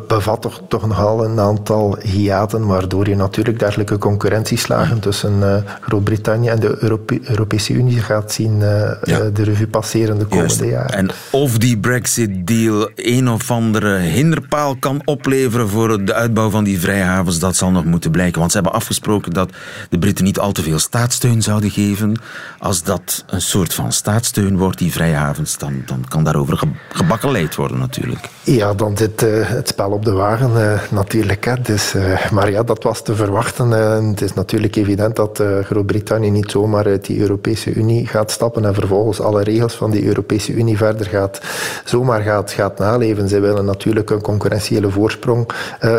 bevat 0.07 0.43
toch, 0.43 0.63
toch 0.69 0.87
nogal 0.87 1.25
een 1.25 1.41
aantal 1.41 1.97
hiaten, 2.03 2.67
waardoor 2.67 3.09
je 3.09 3.17
natuurlijk 3.17 3.59
dergelijke 3.59 3.99
concurrentieslagen 3.99 5.01
tussen 5.01 5.65
Groot-Brittannië 5.81 6.49
en 6.49 6.61
de 6.61 6.77
Europese 7.23 7.73
Unie 7.73 8.01
gaat 8.01 8.33
zien 8.33 8.59
de 8.59 9.43
revue 9.43 9.67
passeren 9.67 10.19
de 10.19 10.25
komende 10.25 10.67
jaren. 10.67 10.91
En 10.91 11.11
of 11.31 11.59
die 11.59 11.79
Brexit-deal 11.79 12.91
een 12.95 13.29
of 13.29 13.51
andere 13.51 13.99
hinderpaal 13.99 14.77
kan 14.77 15.03
opleveren 15.05 15.40
voor 15.49 16.05
de 16.05 16.15
uitbouw 16.15 16.51
van 16.51 16.65
die 16.65 16.81
vrijhavens, 16.81 17.39
dat 17.39 17.57
zal 17.57 17.71
nog 17.71 17.85
moeten 17.85 18.11
blijken. 18.11 18.39
Want 18.39 18.53
ze 18.53 18.57
hebben 18.57 18.77
afgesproken 18.77 19.33
dat 19.33 19.51
de 19.91 19.99
Britten 19.99 20.25
niet 20.25 20.39
al 20.39 20.53
te 20.53 20.63
veel 20.63 20.79
staatssteun 20.79 21.43
zouden 21.43 21.71
geven. 21.71 22.21
Als 22.59 22.83
dat 22.83 23.25
een 23.27 23.41
soort 23.41 23.75
van 23.75 23.93
staatssteun 23.93 24.59
wordt, 24.59 24.79
die 24.79 24.93
vrijhavens, 24.93 25.59
dan, 25.59 25.83
dan 25.87 26.05
kan 26.09 26.25
daarover 26.25 26.61
gebakkeleid 26.89 27.55
worden 27.55 27.79
natuurlijk. 27.79 28.29
Ja, 28.43 28.75
dan 28.75 28.97
zit 28.97 29.23
uh, 29.23 29.49
het 29.49 29.69
spel 29.69 29.91
op 29.91 30.05
de 30.05 30.13
wagen 30.13 30.51
uh, 30.51 30.81
natuurlijk. 30.91 31.45
Hè. 31.45 31.55
Dus, 31.63 31.95
uh, 31.95 32.31
maar 32.31 32.51
ja, 32.51 32.63
dat 32.63 32.83
was 32.83 33.03
te 33.03 33.15
verwachten. 33.15 33.71
het 34.09 34.21
is 34.21 34.35
natuurlijk 34.35 34.77
evident 34.77 35.17
dat 35.17 35.43
Groot-Brittannië 35.63 36.31
niet 36.31 36.51
zomaar 36.51 36.85
uit 36.85 37.07
die 37.07 37.21
Europese 37.21 37.73
Unie 37.73 38.07
gaat 38.07 38.31
stappen 38.31 38.65
en 38.65 38.75
vervolgens 38.75 39.21
alle 39.21 39.43
regels 39.43 39.75
van 39.75 39.91
die 39.91 40.05
Europese 40.05 40.53
Unie 40.53 40.77
verder 40.77 41.07
gaat, 41.07 41.41
zomaar 41.85 42.23
gaat, 42.23 42.53
gaat 42.53 42.79
naleven. 42.79 43.29
Zij 43.29 43.41
willen 43.41 43.65
natuurlijk 43.65 44.11
een 44.11 44.21
concurrentiële 44.21 44.91
voorsprong 44.91 45.19
uh, 45.27 45.47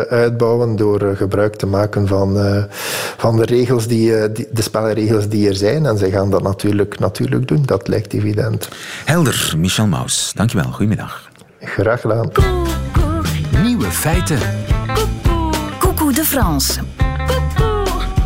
uitbouwen 0.00 0.76
door 0.76 1.02
uh, 1.02 1.16
gebruik 1.16 1.54
te 1.54 1.66
maken 1.66 2.06
van, 2.06 2.36
uh, 2.36 2.64
van 3.16 3.36
de, 3.36 3.44
regels 3.44 3.86
die, 3.86 4.32
die, 4.32 4.48
de 4.52 4.62
spelregels 4.62 5.28
die 5.28 5.48
er 5.48 5.54
zijn. 5.54 5.86
En 5.86 5.98
zij 5.98 6.10
gaan 6.10 6.30
dat 6.30 6.42
natuurlijk, 6.42 6.98
natuurlijk 6.98 7.48
doen. 7.48 7.62
Dat 7.64 7.88
lijkt 7.88 8.12
evident. 8.12 8.68
Helder, 9.04 9.54
Michel 9.56 9.86
Maus. 9.86 10.32
Dankjewel. 10.34 10.70
Goedemiddag. 10.70 11.30
Graag 11.60 12.00
gedaan. 12.00 12.30
Nieuwe 13.62 13.90
feiten. 13.90 14.38
Coucou 15.78 16.12
de 16.14 16.24
France. 16.24 16.80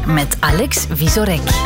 Met 0.06 0.36
Alex 0.40 0.86
Visorek. 0.90 1.65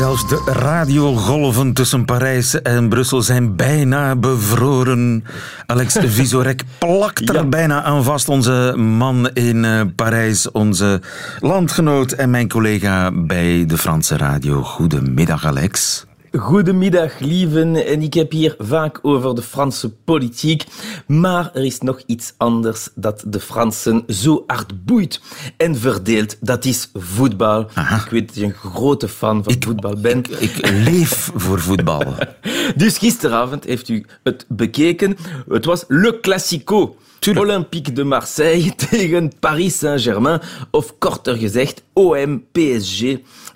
Zelfs 0.00 0.28
de 0.28 0.42
radiogolven 0.46 1.72
tussen 1.72 2.04
Parijs 2.04 2.62
en 2.62 2.88
Brussel 2.88 3.22
zijn 3.22 3.56
bijna 3.56 4.16
bevroren. 4.16 5.24
Alex 5.66 5.96
Visorek 6.04 6.62
plakt 6.78 7.28
er 7.28 7.48
bijna 7.48 7.82
aan 7.82 8.04
vast. 8.04 8.28
Onze 8.28 8.74
man 8.76 9.30
in 9.32 9.64
uh, 9.64 9.80
Parijs, 9.96 10.50
onze 10.50 11.00
landgenoot 11.40 12.12
en 12.12 12.30
mijn 12.30 12.48
collega 12.48 13.10
bij 13.12 13.64
de 13.66 13.78
Franse 13.78 14.16
radio. 14.16 14.62
Goedemiddag, 14.62 15.46
Alex. 15.46 16.04
Goedemiddag, 16.38 17.18
lieven. 17.18 17.86
En 17.86 18.02
ik 18.02 18.14
heb 18.14 18.30
hier 18.30 18.54
vaak 18.58 18.98
over 19.02 19.34
de 19.34 19.42
Franse 19.42 19.90
politiek. 19.90 20.64
Maar 21.06 21.50
er 21.54 21.64
is 21.64 21.80
nog 21.80 22.02
iets 22.06 22.34
anders 22.36 22.88
dat 22.94 23.24
de 23.26 23.40
Fransen 23.40 24.04
zo 24.08 24.44
hard 24.46 24.84
boeit 24.84 25.20
en 25.56 25.76
verdeelt. 25.76 26.36
Dat 26.40 26.64
is 26.64 26.90
voetbal. 26.94 27.60
Ik 28.04 28.10
weet 28.10 28.26
dat 28.26 28.36
je 28.36 28.44
een 28.44 28.52
grote 28.52 29.08
fan 29.08 29.44
van 29.44 29.54
voetbal 29.60 29.96
bent. 29.96 30.42
Ik, 30.42 30.56
ik 30.56 30.70
leef 30.70 31.30
voor 31.34 31.60
voetbal. 31.60 32.04
dus 32.76 32.98
gisteravond 32.98 33.64
heeft 33.64 33.88
u 33.88 34.06
het 34.22 34.44
bekeken. 34.48 35.16
Het 35.48 35.64
was 35.64 35.84
Le 35.88 36.20
Classico. 36.20 36.96
Tuurlijk. 37.20 37.46
Olympique 37.46 37.92
de 37.92 38.04
Marseille 38.04 38.74
tegen 38.90 39.32
Paris 39.40 39.78
Saint-Germain, 39.78 40.40
of 40.70 40.98
korter 40.98 41.36
gezegd 41.36 41.82
OM-PSG. 41.92 43.02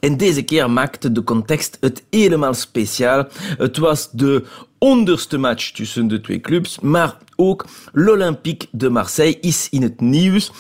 En 0.01 0.17
deze 0.17 0.43
keer 0.43 0.71
maakte 0.71 1.13
de 1.13 1.25
context 1.25 1.77
het 1.81 2.03
helemaal 2.11 2.55
speciaal. 2.65 3.29
Het 3.59 3.77
was 3.77 4.11
de 4.13 4.45
onderste 4.79 5.39
match 5.39 5.71
tussen 5.71 6.09
de 6.09 6.21
twee 6.21 6.41
clubs, 6.41 6.81
maar 6.81 7.17
ook 7.37 7.65
l'Olympique 7.93 8.69
de 8.71 8.91
Marseille 8.91 9.41
is 9.41 9.69
in 9.71 9.83
het 9.83 10.01
nieuws. 10.01 10.53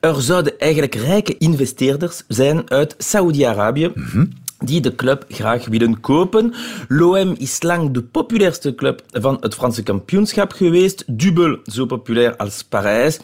Er 0.00 0.20
zouden 0.20 0.58
eigenlijk 0.58 0.94
rijke 0.94 1.38
investeerders 1.38 2.22
zijn 2.28 2.70
uit 2.70 2.94
Saoedi-Arabië. 2.98 3.92
Mm 3.94 4.46
die 4.58 4.80
de 4.80 4.94
club 4.94 5.24
graag 5.28 5.66
willen 5.66 6.00
kopen. 6.00 6.54
L'OM 6.88 7.34
is 7.38 7.62
lang 7.62 7.90
de 7.90 8.02
populairste 8.02 8.74
club 8.74 9.02
van 9.10 9.36
het 9.40 9.54
Franse 9.54 9.82
kampioenschap 9.82 10.52
geweest, 10.52 11.04
dubbel 11.06 11.58
zo 11.64 11.86
populair 11.86 12.36
als 12.36 12.64
Parijs, 12.64 13.18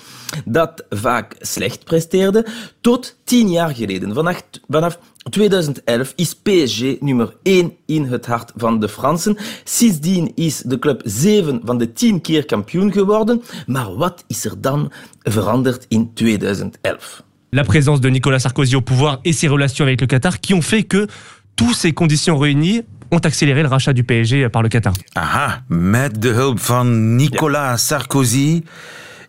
dat 0.45 0.85
vaak 0.91 1.35
slecht 1.39 1.85
presteerde, 1.85 2.47
tot 2.81 3.17
tien 3.25 3.51
jaar 3.51 3.75
geleden. 3.75 4.15
Vanaf, 4.15 4.43
vanaf 4.69 4.99
2011 5.31 6.13
is 6.17 6.35
PSG 6.35 7.01
nummer 7.01 7.37
1 7.43 7.73
in 7.87 8.05
het 8.05 8.27
hart 8.27 8.53
van 8.57 8.81
de 8.81 8.89
Fransen. 8.89 9.37
Sindsdien 9.65 10.33
is 10.35 10.63
de 10.67 10.79
club 10.79 11.03
7 11.05 11.61
van 11.65 11.79
de 11.79 11.93
10 11.93 12.21
keer 12.21 12.45
kampioen 12.45 12.93
geworden. 12.93 13.43
Maar 13.67 13.95
wat 13.95 14.25
is 14.27 14.45
er 14.45 14.61
dan 14.61 14.93
veranderd 15.23 15.87
in 15.89 16.11
2011? 16.15 17.23
la 17.55 17.63
présence 17.63 18.01
de 18.01 18.09
Nicolas 18.09 18.41
Sarkozy 18.41 18.75
au 18.75 18.81
pouvoir 18.81 19.21
et 19.25 19.33
ses 19.33 19.47
relations 19.47 19.85
avec 19.85 20.01
le 20.01 20.09
Qatar 20.09 20.41
qui 20.41 20.55
ont 20.55 20.63
fait 20.63 20.83
que 20.83 21.07
toutes 21.55 21.77
ces 21.77 21.93
conditions 21.93 22.37
réunies 22.37 22.83
ont 23.13 23.19
accéléré 23.19 23.63
le 23.63 23.69
rachat 23.69 23.93
du 23.93 24.03
PSG 24.03 24.49
par 24.49 24.63
le 24.63 24.69
Qatar. 24.69 24.93
Aha, 25.15 25.63
met 25.69 26.21
de 26.21 26.33
hulp 26.33 26.59
van 26.59 27.17
Nicolas 27.17 27.79
Sarkozy 27.79 28.65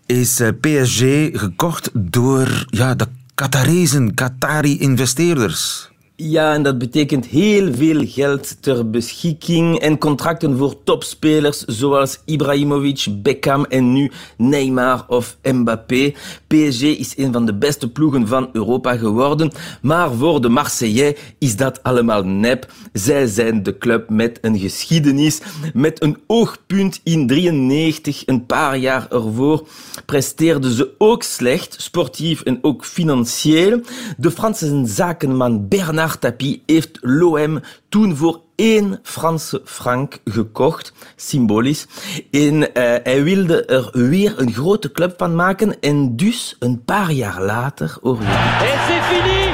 is 0.07 0.39
eh, 0.39 0.49
PSG 0.59 1.37
gekocht 1.39 1.89
door 1.93 2.65
ja, 2.69 2.95
de 2.95 3.05
Qatarezen, 3.35 4.13
Qatari 4.15 4.77
investeerders. 4.79 5.91
Ja, 6.17 6.53
en 6.53 6.63
dat 6.63 6.77
betekent 6.77 7.25
heel 7.25 7.73
veel 7.73 8.01
geld 8.05 8.61
ter 8.61 8.89
beschikking 8.89 9.79
en 9.79 9.97
contracten 9.97 10.57
voor 10.57 10.83
topspelers 10.83 11.63
zoals 11.65 12.19
Ibrahimovic, 12.25 13.07
Beckham 13.21 13.65
en 13.65 13.91
nu 13.93 14.11
Neymar 14.37 15.05
of 15.07 15.37
Mbappé. 15.41 16.13
PSG 16.47 16.81
is 16.81 17.17
een 17.17 17.33
van 17.33 17.45
de 17.45 17.53
beste 17.53 17.91
ploegen 17.91 18.27
van 18.27 18.49
Europa 18.53 18.97
geworden, 18.97 19.51
maar 19.81 20.11
voor 20.11 20.41
de 20.41 20.49
Marseillais 20.49 21.19
is 21.39 21.55
dat 21.55 21.83
allemaal 21.83 22.23
nep. 22.23 22.71
Zij 22.93 23.27
zijn 23.27 23.63
de 23.63 23.77
club 23.77 24.09
met 24.09 24.37
een 24.41 24.59
geschiedenis, 24.59 25.41
met 25.73 26.03
een 26.03 26.17
oogpunt 26.27 27.01
in 27.03 27.27
93, 27.27 28.23
een 28.25 28.45
paar 28.45 28.77
jaar 28.77 29.07
ervoor, 29.11 29.67
presteerden 30.05 30.71
ze 30.71 30.91
ook 30.97 31.23
slecht, 31.23 31.75
sportief 31.81 32.41
en 32.41 32.59
ook 32.61 32.85
financieel. 32.85 33.81
De 34.17 34.31
Franse 34.31 34.81
zakenman 34.85 35.67
Bernard 35.67 36.03
Bernard 36.05 36.21
Tapie 36.21 36.63
heeft 36.65 36.97
l'OM 37.01 37.61
toen 37.89 38.15
voor 38.15 38.41
één 38.55 38.99
Franse 39.03 39.61
frank 39.65 40.17
gekocht, 40.25 40.93
symbolisch. 41.15 41.87
En 42.31 42.55
uh, 42.55 42.67
hij 43.03 43.23
wilde 43.23 43.65
er 43.65 43.89
weer 43.91 44.33
een 44.37 44.53
grote 44.53 44.91
club 44.91 45.13
van 45.17 45.35
maken 45.35 45.79
en 45.79 46.15
dus 46.15 46.55
een 46.59 46.83
paar 46.85 47.11
jaar 47.11 47.41
later... 47.41 47.97
Oh, 48.01 48.19
Et 48.19 48.79
c'est 48.87 49.03
fini 49.09 49.45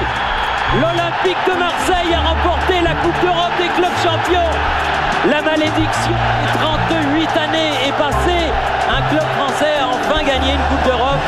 L'Olympique 0.81 1.43
de 1.45 1.55
Marseille 1.59 2.13
a 2.13 2.21
remporté 2.31 2.81
la 2.81 2.95
Coupe 3.01 3.21
d'Europe 3.21 3.55
des 3.57 3.71
clubs 3.77 3.97
champions. 4.03 4.51
La 5.33 5.41
malédiction 5.41 6.15
de 6.41 6.57
38 6.57 7.37
années 7.45 7.73
est 7.87 7.97
passée. 7.97 8.45
Un 8.97 9.01
club 9.09 9.27
français 9.37 9.75
a 9.79 9.87
enfin 9.87 10.23
gagné 10.23 10.51
une 10.53 10.65
Coupe 10.69 10.85
d'Europe. 10.85 11.25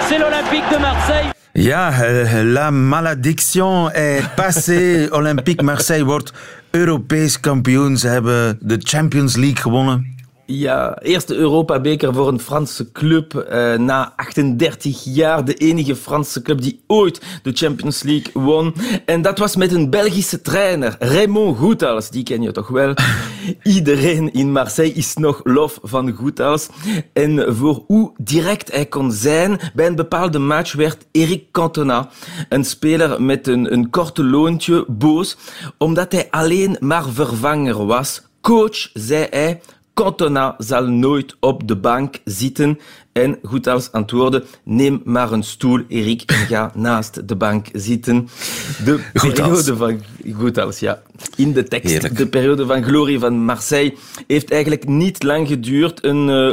C'est 0.00 0.18
l'Olympique 0.18 0.68
de 0.70 0.78
Marseille. 0.78 1.35
Ja, 1.58 1.90
eh, 2.04 2.42
la 2.44 2.70
malédiction 2.70 3.88
est 3.90 4.22
passée. 4.34 5.08
Olympique 5.12 5.62
Marseille 5.62 6.04
wordt 6.04 6.32
Europees 6.70 7.40
kampioen. 7.40 7.96
Ze 7.96 8.08
hebben 8.08 8.58
de 8.60 8.76
Champions 8.78 9.36
League 9.36 9.60
gewonnen. 9.60 10.15
Ja, 10.46 10.98
eerste 10.98 11.34
Europa-beker 11.34 12.14
voor 12.14 12.28
een 12.28 12.40
Franse 12.40 12.92
club 12.92 13.46
uh, 13.50 13.74
na 13.74 14.12
38 14.16 15.04
jaar. 15.04 15.44
De 15.44 15.54
enige 15.54 15.96
Franse 15.96 16.42
club 16.42 16.60
die 16.60 16.80
ooit 16.86 17.20
de 17.42 17.52
Champions 17.52 18.02
League 18.02 18.42
won. 18.42 18.74
En 19.04 19.22
dat 19.22 19.38
was 19.38 19.56
met 19.56 19.72
een 19.72 19.90
Belgische 19.90 20.42
trainer, 20.42 20.96
Raymond 20.98 21.58
Goethals. 21.58 22.10
Die 22.10 22.22
ken 22.22 22.42
je 22.42 22.52
toch 22.52 22.68
wel? 22.68 22.94
Iedereen 23.62 24.32
in 24.32 24.52
Marseille 24.52 24.94
is 24.94 25.14
nog 25.14 25.40
lof 25.44 25.78
van 25.82 26.10
Goethals. 26.10 26.68
En 27.12 27.56
voor 27.56 27.82
hoe 27.86 28.12
direct 28.16 28.72
hij 28.72 28.86
kon 28.86 29.12
zijn 29.12 29.60
bij 29.74 29.86
een 29.86 29.94
bepaalde 29.94 30.38
match 30.38 30.72
werd 30.72 31.06
Eric 31.12 31.44
Cantona, 31.50 32.08
een 32.48 32.64
speler 32.64 33.22
met 33.22 33.46
een, 33.46 33.72
een 33.72 33.90
korte 33.90 34.24
loontje, 34.24 34.84
boos, 34.88 35.36
omdat 35.78 36.12
hij 36.12 36.26
alleen 36.30 36.76
maar 36.80 37.04
vervanger 37.08 37.86
was. 37.86 38.24
Coach, 38.40 38.90
zei 38.92 39.26
hij, 39.30 39.60
Cantona 39.96 40.54
zal 40.58 40.86
nooit 40.86 41.36
op 41.40 41.68
de 41.68 41.76
bank 41.76 42.18
zitten. 42.24 42.78
En 43.12 43.38
goed 43.42 43.66
als 43.66 43.92
antwoorden, 43.92 44.44
neem 44.64 45.00
maar 45.04 45.32
een 45.32 45.42
stoel, 45.42 45.80
Erik, 45.88 46.22
en 46.26 46.46
ga 46.46 46.72
naast 46.86 47.28
de 47.28 47.36
bank 47.36 47.66
zitten. 47.72 48.28
De 48.84 49.00
periode 49.12 49.76
van 49.76 50.00
goed 50.34 50.78
ja. 50.78 51.02
In 51.36 51.52
de 51.52 51.64
tekst, 51.64 52.16
de 52.16 52.26
periode 52.26 52.66
van 52.66 52.84
glorie 52.84 53.18
van 53.18 53.44
Marseille 53.44 53.94
heeft 54.26 54.50
eigenlijk 54.50 54.88
niet 54.88 55.22
lang 55.22 55.48
geduurd. 55.48 56.04
Een 56.04 56.28
uh, 56.28 56.52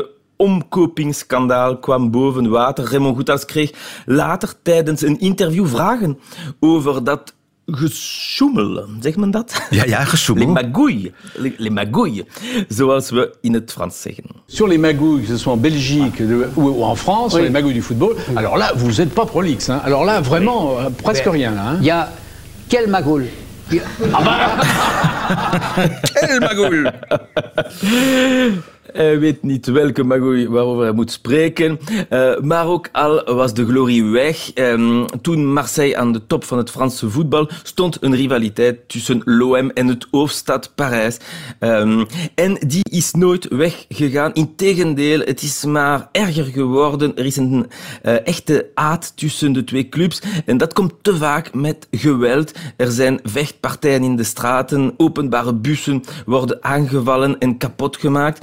kwam 1.80 2.12
boven 2.12 2.50
water. 2.50 2.86
Raymond 2.86 3.16
Goethals 3.16 3.46
kreeg 3.46 3.72
later 4.06 4.54
tijdens 4.62 5.02
een 5.02 5.20
interview 5.20 5.68
vragen 5.68 6.20
over 6.60 7.04
dat 7.04 7.34
gesjoemel, 7.66 8.86
zegt 9.00 9.18
men 9.18 9.32
dat? 9.32 9.62
Ja, 9.70 9.86
ja, 9.86 10.04
gesjoemel. 10.06 10.46
Les 10.46 10.54
magouilles, 10.54 11.12
les, 11.36 11.54
les 11.58 11.70
magouilles, 11.70 12.24
zoals 12.70 13.10
we 13.12 13.34
in 13.42 13.54
het 13.54 13.72
Frans 13.72 14.02
zeggen. 14.02 14.24
Sur 14.48 14.68
les 14.68 14.78
magouilles, 14.78 15.22
que 15.22 15.28
ce 15.28 15.38
soit 15.38 15.54
en 15.54 15.58
Belgique 15.62 16.18
de- 16.28 16.50
ou, 16.56 16.70
ou 16.70 16.84
en 16.84 16.96
France, 16.96 17.32
sur 17.34 17.42
les 17.42 17.50
magouilles 17.50 17.74
du 17.74 17.82
football, 17.82 18.16
alors 18.36 18.58
là, 18.58 18.72
vous 18.76 18.92
n'êtes 18.92 19.14
pas 19.14 19.26
prolixe. 19.26 19.70
hein. 19.70 19.82
Alors 19.86 20.04
là, 20.06 20.20
vraiment, 20.22 20.78
euh, 20.80 20.90
presque 21.04 21.26
rien. 21.28 21.54
Hein. 21.58 21.78
Il 21.80 21.86
y 21.86 21.92
a 21.92 22.10
quel 22.70 22.88
magoul 22.90 23.26
El 26.22 26.40
Magul. 26.42 26.92
Hij 28.92 29.20
weet 29.20 29.44
niet 29.44 29.66
welke 29.66 30.04
magouille 30.04 30.50
waarover 30.50 30.84
hij 30.84 30.92
moet 30.92 31.12
spreken. 31.12 31.80
Eh, 32.10 32.40
maar 32.40 32.68
ook 32.68 32.90
al 32.92 33.36
was 33.36 33.54
de 33.54 33.66
glorie 33.66 34.04
weg. 34.04 34.54
Ehm, 34.54 35.06
toen 35.22 35.54
Marseille 35.54 35.98
aan 35.98 36.12
de 36.12 36.28
top 36.28 36.44
van 36.44 36.58
het 36.58 36.70
Franse 36.70 37.10
voetbal 37.10 37.50
stond 37.64 37.98
een 38.02 38.16
rivaliteit 38.16 38.90
tussen 38.90 39.22
l'OM 39.26 39.70
en 39.70 39.88
het 39.88 40.08
hoofdstad 40.12 40.72
Parijs. 40.76 41.18
Ehm, 41.60 42.06
en 42.36 42.58
die 42.68 42.90
is 42.90 43.12
nooit 43.12 43.48
weggegaan. 43.48 44.34
Integendeel, 44.34 45.20
het 45.20 45.42
is 45.42 45.66
maar 45.66 46.10
erger 46.12 46.46
geworden. 46.46 47.18
Er 47.18 47.26
is 47.26 47.38
een 47.38 47.68
eh, 48.02 48.28
echte 48.28 48.70
haat 48.74 49.14
tussen 49.16 49.54
de 49.54 49.64
twee 49.64 49.90
clubs. 49.90 50.22
En 50.46 50.58
dat 50.58 50.74
komt 50.74 50.94
te 51.02 51.18
vaak 51.18 51.54
met 51.54 51.88
geweld. 51.92 52.52
Er 52.78 52.92
zijn 52.92 53.20
vechtpartijen 53.24 54.04
in 54.04 54.16
de 54.16 54.24
straten. 54.24 54.94
Openbare 54.98 55.54
bussen 55.54 56.04
worden 56.26 56.64
aangevallen 56.64 57.38
en 57.40 57.58
kapot 57.58 57.98
gemaakt. 57.98 58.42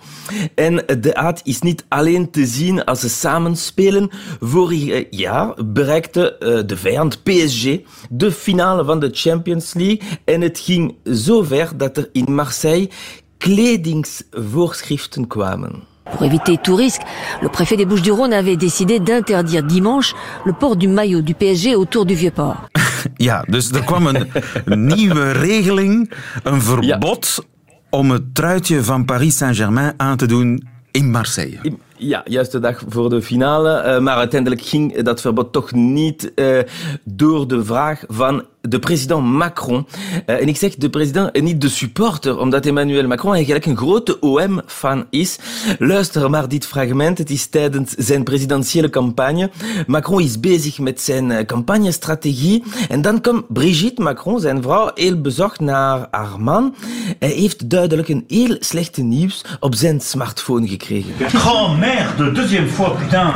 En 0.54 0.84
de 1.00 1.10
haat 1.12 1.40
is 1.44 1.60
niet 1.60 1.84
alleen 1.88 2.30
te 2.30 2.46
zien 2.46 2.84
als 2.84 3.00
ze 3.00 3.08
samenspelen. 3.08 4.10
Vorig 4.40 5.04
jaar 5.10 5.54
bereikte 5.64 6.36
eh, 6.38 6.58
de 6.66 6.76
vijand 6.76 7.22
PSG 7.22 7.78
de 8.10 8.32
finale 8.32 8.84
van 8.84 9.00
de 9.00 9.10
Champions 9.12 9.74
League. 9.74 10.00
En 10.24 10.40
het 10.40 10.58
ging 10.58 10.94
zo 11.04 11.42
ver 11.42 11.76
dat 11.76 11.96
er 11.96 12.08
in 12.12 12.32
Marseille 12.34 12.90
kledingsvoorschriften 13.38 15.26
kwamen. 15.26 15.88
Pour 16.10 16.24
éviter 16.24 16.58
tout 16.58 16.74
risque, 16.74 17.02
le 17.40 17.48
préfet 17.48 17.76
des 17.76 17.84
Bouches-du-Rhône 17.84 18.32
avait 18.32 18.56
décidé 18.56 18.98
d'interdire 18.98 19.62
dimanche 19.62 20.14
le 20.44 20.52
port 20.52 20.76
du 20.76 20.88
maillot 20.88 21.20
du 21.22 21.34
PSG 21.34 21.74
autour 21.76 22.04
du 22.04 22.14
Vieux-Port. 22.14 22.56
Ja, 23.16 23.44
dus 23.48 23.70
er 23.70 23.84
kwam 23.84 24.06
een 24.06 24.28
nieuwe 24.86 25.30
regeling, 25.30 26.12
een 26.42 26.62
verbod 26.62 27.44
om 27.90 28.10
het 28.10 28.34
truitje 28.34 28.84
van 28.84 29.04
Paris 29.04 29.36
Saint-Germain 29.36 29.94
aan 29.96 30.16
te 30.16 30.26
doen 30.26 30.68
in 30.90 31.10
Marseille. 31.10 31.78
Ja, 31.96 32.20
juist 32.24 32.52
de 32.52 32.58
dag 32.58 32.82
voor 32.88 33.10
de 33.10 33.22
finale. 33.22 33.72
Eh, 33.72 34.00
maar 34.00 34.16
uiteindelijk 34.16 34.62
ging 34.62 35.02
dat 35.02 35.20
verbod 35.20 35.52
toch 35.52 35.72
niet 35.72 36.34
eh, 36.34 36.58
door 37.04 37.48
de 37.48 37.64
vraag 37.64 38.04
van 38.08 38.44
de 38.60 38.78
president 38.78 39.22
Macron. 39.22 39.86
Eh, 40.26 40.40
en 40.40 40.48
ik 40.48 40.56
zeg 40.56 40.74
de 40.74 40.90
president 40.90 41.30
en 41.30 41.44
niet 41.44 41.60
de 41.60 41.68
supporter, 41.68 42.38
omdat 42.38 42.66
Emmanuel 42.66 43.06
Macron 43.06 43.34
eigenlijk 43.34 43.66
een 43.66 43.76
grote 43.76 44.20
OM-fan 44.20 45.06
is. 45.10 45.38
Luister 45.78 46.30
maar 46.30 46.48
dit 46.48 46.66
fragment. 46.66 47.18
Het 47.18 47.30
is 47.30 47.46
tijdens 47.46 47.94
zijn 47.98 48.22
presidentiële 48.24 48.90
campagne. 48.90 49.50
Macron 49.86 50.20
is 50.20 50.40
bezig 50.40 50.78
met 50.78 51.00
zijn 51.00 51.30
eh, 51.30 51.46
campagnestrategie. 51.46 52.62
En 52.88 53.02
dan 53.02 53.20
komt 53.20 53.52
Brigitte 53.52 54.02
Macron, 54.02 54.40
zijn 54.40 54.62
vrouw, 54.62 54.90
heel 54.94 55.20
bezorgd 55.20 55.60
naar 55.60 56.06
haar 56.10 56.40
man. 56.40 56.74
Hij 57.18 57.28
heeft 57.28 57.70
duidelijk 57.70 58.08
een 58.08 58.24
heel 58.28 58.56
slechte 58.58 59.02
nieuws 59.02 59.44
op 59.60 59.74
zijn 59.74 60.00
smartphone 60.00 60.68
gekregen. 60.68 61.12
Oh 61.34 61.78
merde, 61.78 62.32
deuxième 62.32 62.68
fois, 62.68 62.98
putain 62.98 63.32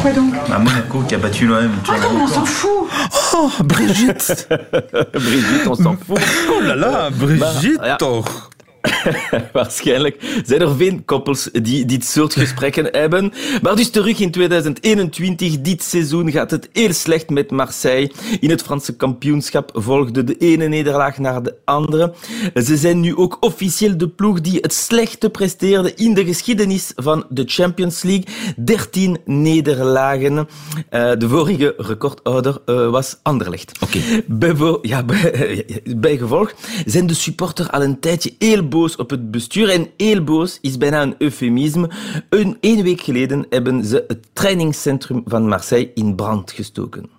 Quoi 0.00 0.12
donc 0.14 0.32
Bah, 0.48 0.58
Monaco 0.58 1.00
qui 1.06 1.14
a 1.14 1.18
battu 1.18 1.46
l'OM. 1.46 1.70
tu 1.82 1.92
vois, 1.92 2.22
on 2.22 2.28
s'en 2.28 2.46
fout 2.46 2.88
Oh, 3.32 3.60
Brigitte. 3.66 4.46
Brigitte, 5.12 5.68
on 5.68 5.74
s'en 5.74 5.96
fout. 5.96 6.18
Oh 6.50 6.60
la 6.66 6.74
la, 6.74 7.10
Brigitte 7.10 7.76
Maar, 7.76 7.86
ja. 7.86 7.96
toch. 7.96 8.50
Waarschijnlijk 9.52 10.42
zijn 10.44 10.60
er 10.60 10.76
veel 10.76 11.00
koppels 11.04 11.48
die 11.52 11.84
dit 11.84 12.04
soort 12.04 12.32
gesprekken 12.34 12.88
hebben. 13.00 13.32
Maar 13.62 13.76
dus 13.76 13.90
terug 13.90 14.18
in 14.18 14.30
2021. 14.30 15.60
Dit 15.60 15.82
seizoen 15.82 16.30
gaat 16.30 16.50
het 16.50 16.68
heel 16.72 16.92
slecht 16.92 17.30
met 17.30 17.50
Marseille. 17.50 18.12
In 18.40 18.50
het 18.50 18.62
Franse 18.62 18.96
kampioenschap 18.96 19.70
volgde 19.74 20.24
de 20.24 20.36
ene 20.36 20.66
nederlaag 20.68 21.18
naar 21.18 21.42
de 21.42 21.54
andere. 21.64 22.12
Ze 22.54 22.76
zijn 22.76 23.00
nu 23.00 23.16
ook 23.16 23.36
officieel 23.40 23.96
de 23.96 24.08
ploeg 24.08 24.40
die 24.40 24.58
het 24.60 24.72
slechte 24.72 25.30
presteerde 25.30 25.94
in 25.94 26.14
de 26.14 26.24
geschiedenis 26.24 26.92
van 26.96 27.24
de 27.28 27.42
Champions 27.46 28.02
League. 28.02 28.24
13 28.56 29.18
nederlagen. 29.24 30.48
Eh, 30.88 31.10
de 31.18 31.28
vorige 31.28 31.74
recordhouder 31.76 32.60
eh, 32.66 32.90
was 32.90 33.18
Anderlecht. 33.22 33.72
Oké. 33.82 33.98
Bijvo- 34.26 34.78
ja, 34.82 35.02
bij, 35.10 35.64
bijgevolg 35.96 36.52
zijn 36.86 37.06
de 37.06 37.14
supporters 37.14 37.70
al 37.70 37.82
een 37.82 38.00
tijdje 38.00 38.34
heel 38.38 38.68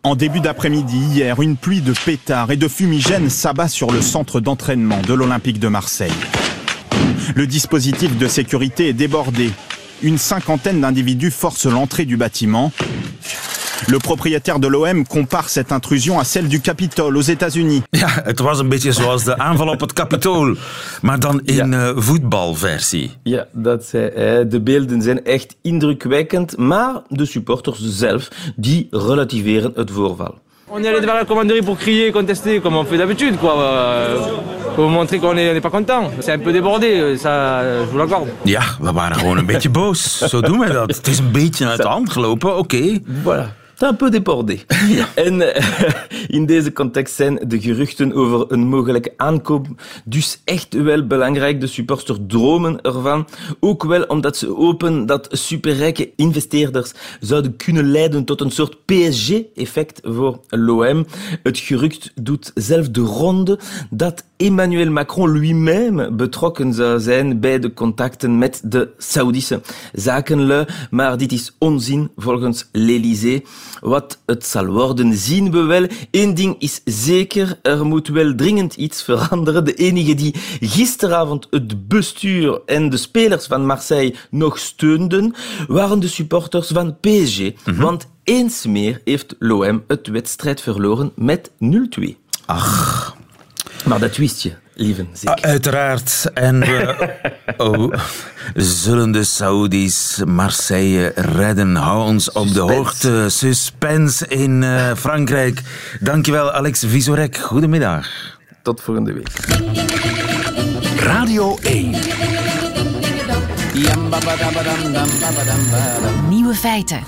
En 0.03 0.15
début 0.15 0.39
d'après-midi 0.39 0.97
hier, 0.97 1.41
une 1.41 1.57
pluie 1.57 1.81
de 1.81 1.93
pétards 2.05 2.51
et 2.51 2.57
de 2.57 2.67
fumigènes 2.67 3.29
s'abat 3.29 3.67
sur 3.67 3.91
le 3.91 4.01
centre 4.01 4.39
d'entraînement 4.39 5.01
de 5.01 5.13
l'Olympique 5.13 5.59
de 5.59 5.67
Marseille. 5.67 6.11
Le 7.35 7.47
dispositif 7.47 8.17
de 8.17 8.27
sécurité 8.27 8.89
est 8.89 8.93
débordé. 8.93 9.51
Une 10.01 10.17
cinquantaine 10.17 10.81
d'individus 10.81 11.31
forcent 11.31 11.67
l'entrée 11.67 12.05
du 12.05 12.17
bâtiment. 12.17 12.71
Le 13.87 13.97
propriétaire 13.97 14.59
de 14.59 14.67
l'OM 14.67 15.05
compare 15.07 15.49
cette 15.49 15.71
intrusion 15.71 16.19
à 16.19 16.23
celle 16.23 16.47
du 16.47 16.59
Capitole 16.61 17.15
aux 17.17 17.21
États-Unis. 17.29 17.81
Ja, 17.89 18.07
het 18.23 18.39
was 18.39 18.59
een 18.59 18.69
beetje 18.69 18.91
zoals 18.91 19.23
de 19.23 19.37
aanval 19.37 19.67
op 19.67 19.79
het 19.79 19.93
Capitool, 19.93 20.55
maar 21.01 21.19
dan 21.19 21.41
in 21.43 21.73
eh, 21.73 21.89
voetbalversie. 21.95 23.11
Ja, 23.23 23.47
dat 23.51 23.85
zei 23.85 24.09
hij. 24.15 24.47
De 24.47 24.61
beelden 24.61 25.01
zijn 25.01 25.25
echt 25.25 25.55
indrukwekkend, 25.61 26.57
maar 26.57 27.01
de 27.07 27.25
supporters 27.25 27.79
zelf, 27.81 28.27
die 28.55 28.87
relativeren 28.91 29.71
het 29.75 29.91
voorval. 29.91 30.39
On 30.67 30.77
est 30.79 30.87
allé 30.87 30.99
devant 31.01 31.17
la 31.19 31.25
commanderie 31.25 31.63
pour 31.63 31.77
crier 31.77 32.11
contester 32.11 32.61
comme 32.61 32.77
on 32.77 32.85
fait 32.85 32.97
d'habitude, 32.97 33.37
quoi. 33.39 33.53
euh, 33.59 34.19
Pour 34.75 34.89
montrer 34.89 35.19
qu'on 35.19 35.33
n'est 35.33 35.59
pas 35.61 35.69
content. 35.69 36.09
C'est 36.19 36.31
un 36.31 36.39
peu 36.39 36.51
débordé, 36.51 37.17
ça, 37.17 37.61
je 37.63 37.85
vous 37.91 37.97
l'accorde. 37.97 38.29
Ja, 38.43 38.61
we 38.79 38.91
waren 38.93 39.15
gewoon 39.17 39.37
een 39.37 39.45
beetje 39.45 39.69
boos. 39.69 40.17
Zo 40.17 40.41
doen 40.41 40.59
wij 40.59 40.71
dat. 40.71 40.95
Het 40.95 41.07
is 41.07 41.17
een 41.19 41.31
beetje 41.31 41.67
uit 41.67 41.81
de 41.81 41.87
hand 41.87 42.09
gelopen, 42.11 42.57
oké. 42.57 42.99
Voilà. 43.23 43.59
Is 43.81 43.87
een 43.87 43.95
peu 43.95 44.09
débordé. 44.09 44.57
En 45.15 45.53
eh, 45.53 45.93
in 46.37 46.45
deze 46.45 46.73
context 46.73 47.15
zijn 47.15 47.39
de 47.47 47.61
geruchten 47.61 48.13
over 48.13 48.51
een 48.51 48.67
mogelijke 48.67 49.13
aankoop 49.17 49.67
dus 50.05 50.41
echt 50.45 50.73
wel 50.73 51.07
belangrijk. 51.07 51.61
De 51.61 51.67
supporters 51.67 52.19
dromen 52.27 52.81
ervan. 52.81 53.27
Ook 53.59 53.83
wel 53.83 54.03
omdat 54.03 54.37
ze 54.37 54.47
hopen 54.47 55.05
dat 55.05 55.27
superrijke 55.31 56.11
investeerders 56.15 56.91
zouden 57.19 57.55
kunnen 57.55 57.91
leiden 57.91 58.25
tot 58.25 58.41
een 58.41 58.51
soort 58.51 58.85
PSG-effect 58.85 59.99
voor 60.03 60.39
l'OM. 60.49 61.05
Het 61.43 61.57
gerucht 61.57 62.11
doet 62.15 62.51
zelf 62.55 62.89
de 62.89 63.01
ronde 63.01 63.59
dat 63.89 64.23
Emmanuel 64.41 64.89
Macron 64.91 65.39
lui-même 65.39 66.11
betrokken 66.11 66.73
zou 66.73 66.99
zijn 66.99 67.39
bij 67.39 67.59
de 67.59 67.73
contacten 67.73 68.37
met 68.37 68.61
de 68.63 68.89
Saoedische 68.97 69.61
zakenlui. 69.93 70.65
Maar 70.89 71.17
dit 71.17 71.31
is 71.31 71.55
onzin 71.57 72.11
volgens 72.15 72.69
l'Elysée. 72.71 73.43
Wat 73.79 74.19
het 74.25 74.45
zal 74.45 74.65
worden, 74.65 75.13
zien 75.13 75.51
we 75.51 75.61
wel. 75.61 75.87
Eén 76.11 76.33
ding 76.33 76.55
is 76.59 76.81
zeker, 76.85 77.59
er 77.61 77.85
moet 77.85 78.07
wel 78.07 78.35
dringend 78.35 78.75
iets 78.75 79.03
veranderen. 79.03 79.65
De 79.65 79.73
enige 79.73 80.13
die 80.13 80.35
gisteravond 80.59 81.47
het 81.49 81.87
bestuur 81.87 82.61
en 82.65 82.89
de 82.89 82.97
spelers 82.97 83.45
van 83.45 83.65
Marseille 83.65 84.15
nog 84.29 84.59
steunden, 84.59 85.33
waren 85.67 85.99
de 85.99 86.07
supporters 86.07 86.67
van 86.67 86.97
PSG. 86.99 87.51
Want 87.77 88.07
eens 88.23 88.65
meer 88.65 89.01
heeft 89.03 89.35
l'OM 89.39 89.83
het 89.87 90.07
wedstrijd 90.07 90.61
verloren 90.61 91.11
met 91.15 91.51
0-2. 91.99 92.15
Ach. 92.45 93.19
Maar 93.85 93.99
dat 93.99 94.17
wist 94.17 94.41
je, 94.41 94.51
lieven. 94.73 95.09
zeker. 95.13 95.35
Ah, 95.35 95.49
uiteraard. 95.49 96.29
En 96.33 96.59
we 96.59 97.09
oh, 97.57 97.93
zullen 98.55 99.11
de 99.11 99.23
Saoedi's 99.23 100.21
Marseille 100.25 101.11
redden. 101.15 101.75
Hou 101.75 102.03
ons 102.07 102.31
op 102.31 102.53
de 102.53 102.59
hoogte. 102.59 103.25
Suspense 103.29 104.27
in 104.27 104.63
eh, 104.63 104.91
Frankrijk. 104.95 105.61
Dankjewel, 105.99 106.51
Alex 106.51 106.83
Visorek. 106.87 107.37
Goedemiddag. 107.37 108.07
Tot 108.61 108.81
volgende 108.81 109.13
week. 109.13 109.29
Radio 110.97 111.57
1. 111.61 111.95
Nieuwe 116.29 116.53
feiten. 116.53 117.03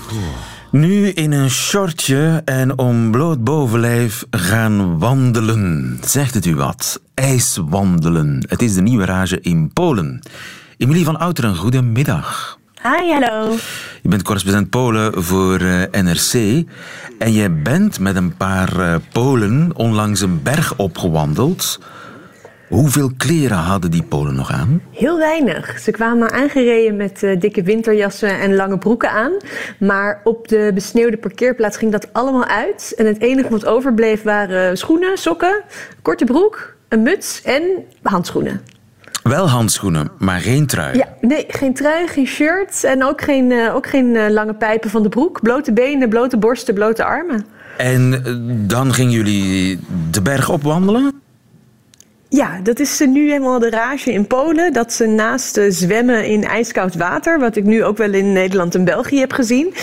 Nu 0.74 1.08
in 1.08 1.32
een 1.32 1.50
shortje 1.50 2.42
en 2.44 2.78
om 2.78 3.10
bloot 3.10 3.44
bovenlijf 3.44 4.24
gaan 4.30 4.98
wandelen. 4.98 5.98
Zegt 6.04 6.34
het 6.34 6.46
u 6.46 6.54
wat? 6.54 7.00
IJswandelen. 7.14 8.44
Het 8.48 8.62
is 8.62 8.74
de 8.74 8.82
nieuwe 8.82 9.04
rage 9.04 9.40
in 9.40 9.72
Polen. 9.72 10.20
Emilie 10.76 11.04
van 11.04 11.18
Outeren, 11.18 11.56
goedemiddag. 11.56 12.58
Hi, 12.82 13.12
hallo. 13.12 13.56
Je 14.02 14.08
bent 14.08 14.22
correspondent 14.22 14.70
Polen 14.70 15.22
voor 15.22 15.60
eh, 15.60 16.02
NRC. 16.02 16.64
En 17.18 17.32
jij 17.32 17.62
bent 17.62 18.00
met 18.00 18.16
een 18.16 18.36
paar 18.36 18.78
eh, 18.78 18.94
Polen 19.12 19.70
onlangs 19.74 20.20
een 20.20 20.42
berg 20.42 20.76
opgewandeld. 20.76 21.80
Hoeveel 22.68 23.10
kleren 23.16 23.56
hadden 23.56 23.90
die 23.90 24.02
Polen 24.02 24.34
nog 24.34 24.52
aan? 24.52 24.82
Heel 24.90 25.18
weinig. 25.18 25.78
Ze 25.78 25.90
kwamen 25.90 26.30
aangereden 26.30 26.96
met 26.96 27.22
eh, 27.22 27.40
dikke 27.40 27.62
winterjassen 27.62 28.40
en 28.40 28.54
lange 28.54 28.78
broeken 28.78 29.10
aan. 29.10 29.32
Maar 29.78 30.20
op 30.24 30.48
de 30.48 30.70
besneeuwde 30.74 31.16
parkeerplaats 31.16 31.76
ging 31.76 31.92
dat 31.92 32.12
allemaal 32.12 32.44
uit. 32.44 32.92
En 32.96 33.06
het 33.06 33.20
enige 33.20 33.48
wat 33.48 33.66
overbleef 33.66 34.22
waren 34.22 34.78
schoenen, 34.78 35.18
sokken, 35.18 35.62
korte 36.02 36.24
broek, 36.24 36.74
een 36.88 37.02
muts 37.02 37.42
en 37.42 37.62
handschoenen. 38.02 38.60
Wel 39.22 39.48
handschoenen, 39.48 40.10
maar 40.18 40.40
geen 40.40 40.66
trui. 40.66 40.96
Ja, 40.96 41.08
nee, 41.20 41.44
geen 41.48 41.74
trui, 41.74 42.06
geen 42.06 42.26
shirt 42.26 42.84
en 42.84 43.04
ook 43.04 43.20
geen, 43.20 43.52
eh, 43.52 43.74
ook 43.74 43.86
geen 43.86 44.16
eh, 44.16 44.30
lange 44.30 44.54
pijpen 44.54 44.90
van 44.90 45.02
de 45.02 45.08
broek. 45.08 45.42
Blote 45.42 45.72
benen, 45.72 46.08
blote 46.08 46.36
borsten, 46.36 46.74
blote 46.74 47.04
armen. 47.04 47.46
En 47.76 48.22
dan 48.66 48.94
gingen 48.94 49.12
jullie 49.12 49.78
de 50.10 50.22
berg 50.22 50.48
opwandelen? 50.48 51.22
Ja, 52.34 52.60
dat 52.62 52.80
is 52.80 52.98
nu 53.06 53.30
helemaal 53.30 53.58
de 53.58 53.70
rage 53.70 54.12
in 54.12 54.26
Polen. 54.26 54.72
Dat 54.72 54.92
ze 54.92 55.06
naast 55.06 55.56
eh, 55.56 55.64
zwemmen 55.68 56.26
in 56.26 56.44
ijskoud 56.44 56.94
water, 56.94 57.38
wat 57.38 57.56
ik 57.56 57.64
nu 57.64 57.84
ook 57.84 57.96
wel 57.96 58.12
in 58.12 58.32
Nederland 58.32 58.74
en 58.74 58.84
België 58.84 59.18
heb 59.18 59.32
gezien, 59.32 59.74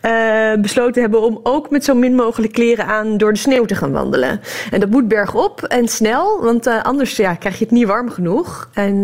eh, 0.00 0.12
besloten 0.60 1.02
hebben 1.02 1.22
om 1.22 1.40
ook 1.42 1.70
met 1.70 1.84
zo 1.84 1.94
min 1.94 2.14
mogelijk 2.14 2.52
kleren 2.52 2.86
aan 2.86 3.16
door 3.16 3.32
de 3.32 3.38
sneeuw 3.38 3.64
te 3.64 3.74
gaan 3.74 3.92
wandelen. 3.92 4.40
En 4.70 4.80
dat 4.80 4.90
moet 4.90 5.08
bergop 5.08 5.62
en 5.62 5.88
snel, 5.88 6.42
want 6.42 6.66
eh, 6.66 6.82
anders 6.82 7.16
ja, 7.16 7.34
krijg 7.34 7.58
je 7.58 7.64
het 7.64 7.72
niet 7.72 7.86
warm 7.86 8.10
genoeg. 8.10 8.68
En 8.74 9.02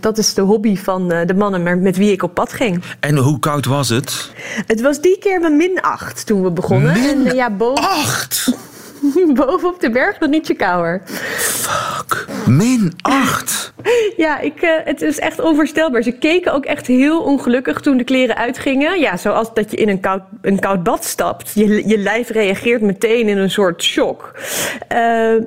dat 0.00 0.18
is 0.18 0.34
de 0.34 0.40
hobby 0.42 0.76
van 0.76 1.08
de 1.08 1.34
mannen 1.36 1.82
met- 1.82 1.96
wie 1.96 2.12
ik 2.12 2.22
op 2.22 2.34
pad 2.34 2.52
ging. 2.52 2.82
En 3.00 3.16
hoe 3.16 3.38
koud 3.38 3.66
was 3.66 3.88
het? 3.88 4.30
Het 4.66 4.80
was 4.80 5.00
die 5.00 5.18
keer 5.18 5.40
maar 5.40 5.52
min 5.52 5.80
8 5.80 6.26
toen 6.26 6.42
we 6.42 6.50
begonnen. 6.50 6.92
Min 6.92 7.26
en, 7.26 7.34
ja, 7.34 7.50
boven, 7.50 7.84
8? 7.84 8.52
boven 9.34 9.68
op 9.68 9.80
de 9.80 9.90
berg 9.90 10.18
nog 10.18 10.30
ietsje 10.30 10.54
kouder. 10.54 11.02
Min 12.46 12.92
8? 13.02 13.72
Ja, 14.16 14.38
ik, 14.38 14.62
eh, 14.62 14.70
het 14.84 15.02
is 15.02 15.18
echt 15.18 15.40
onvoorstelbaar. 15.40 16.02
Ze 16.02 16.12
keken 16.12 16.52
ook 16.52 16.64
echt 16.64 16.86
heel 16.86 17.20
ongelukkig 17.22 17.80
toen 17.80 17.96
de 17.96 18.04
kleren 18.04 18.36
uitgingen. 18.36 19.00
Ja, 19.00 19.16
zoals 19.16 19.54
dat 19.54 19.70
je 19.70 19.76
in 19.76 19.88
een 19.88 20.00
koud, 20.00 20.22
een 20.42 20.58
koud 20.58 20.82
bad 20.82 21.04
stapt. 21.04 21.52
Je, 21.54 21.88
je 21.88 21.98
lijf 21.98 22.28
reageert 22.28 22.82
meteen 22.82 23.28
in 23.28 23.38
een 23.38 23.50
soort 23.50 23.82
shock. 23.82 24.34
Eh, 24.88 24.98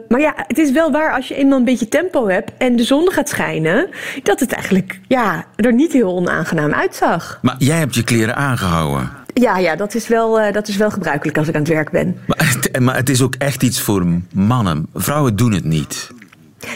maar 0.07 0.19
ja, 0.19 0.33
het 0.35 0.57
is 0.57 0.71
wel 0.71 0.91
waar 0.91 1.13
als 1.13 1.27
je 1.27 1.35
eenmaal 1.35 1.57
een 1.57 1.65
beetje 1.65 1.87
tempo 1.87 2.27
hebt 2.27 2.51
en 2.57 2.75
de 2.75 2.83
zon 2.83 3.11
gaat 3.11 3.29
schijnen, 3.29 3.89
dat 4.23 4.39
het 4.39 4.51
eigenlijk 4.51 4.99
ja, 5.07 5.45
er 5.55 5.73
niet 5.73 5.93
heel 5.93 6.15
onaangenaam 6.15 6.73
uitzag. 6.73 7.39
Maar 7.41 7.55
jij 7.57 7.77
hebt 7.77 7.95
je 7.95 8.03
kleren 8.03 8.35
aangehouden. 8.35 9.22
Ja, 9.33 9.57
ja 9.57 9.75
dat, 9.75 9.95
is 9.95 10.07
wel, 10.07 10.39
eh, 10.39 10.53
dat 10.53 10.67
is 10.67 10.77
wel 10.77 10.91
gebruikelijk 10.91 11.37
als 11.37 11.47
ik 11.47 11.55
aan 11.55 11.61
het 11.61 11.69
werk 11.69 11.91
ben. 11.91 12.17
Maar 12.27 12.53
het, 12.53 12.79
maar 12.79 12.95
het 12.95 13.09
is 13.09 13.21
ook 13.21 13.35
echt 13.37 13.63
iets 13.63 13.81
voor 13.81 14.05
mannen. 14.33 14.87
Vrouwen 14.93 15.35
doen 15.35 15.51
het 15.51 15.63
niet. 15.63 16.11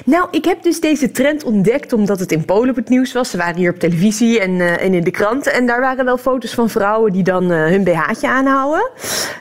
Nou, 0.05 0.27
ik 0.31 0.45
heb 0.45 0.63
dus 0.63 0.79
deze 0.79 1.11
trend 1.11 1.43
ontdekt 1.43 1.93
omdat 1.93 2.19
het 2.19 2.31
in 2.31 2.45
Polen 2.45 2.69
op 2.69 2.75
het 2.75 2.89
nieuws 2.89 3.13
was. 3.13 3.29
Ze 3.29 3.37
waren 3.37 3.55
hier 3.55 3.71
op 3.71 3.79
televisie 3.79 4.39
en, 4.39 4.61
eh, 4.61 4.83
en 4.83 4.93
in 4.93 5.03
de 5.03 5.11
kranten. 5.11 5.53
En 5.53 5.65
daar 5.65 5.79
waren 5.79 6.05
wel 6.05 6.17
foto's 6.17 6.53
van 6.53 6.69
vrouwen 6.69 7.11
die 7.11 7.23
dan 7.23 7.51
eh, 7.51 7.65
hun 7.65 7.83
BH'tje 7.83 8.27
aanhouden. 8.27 8.89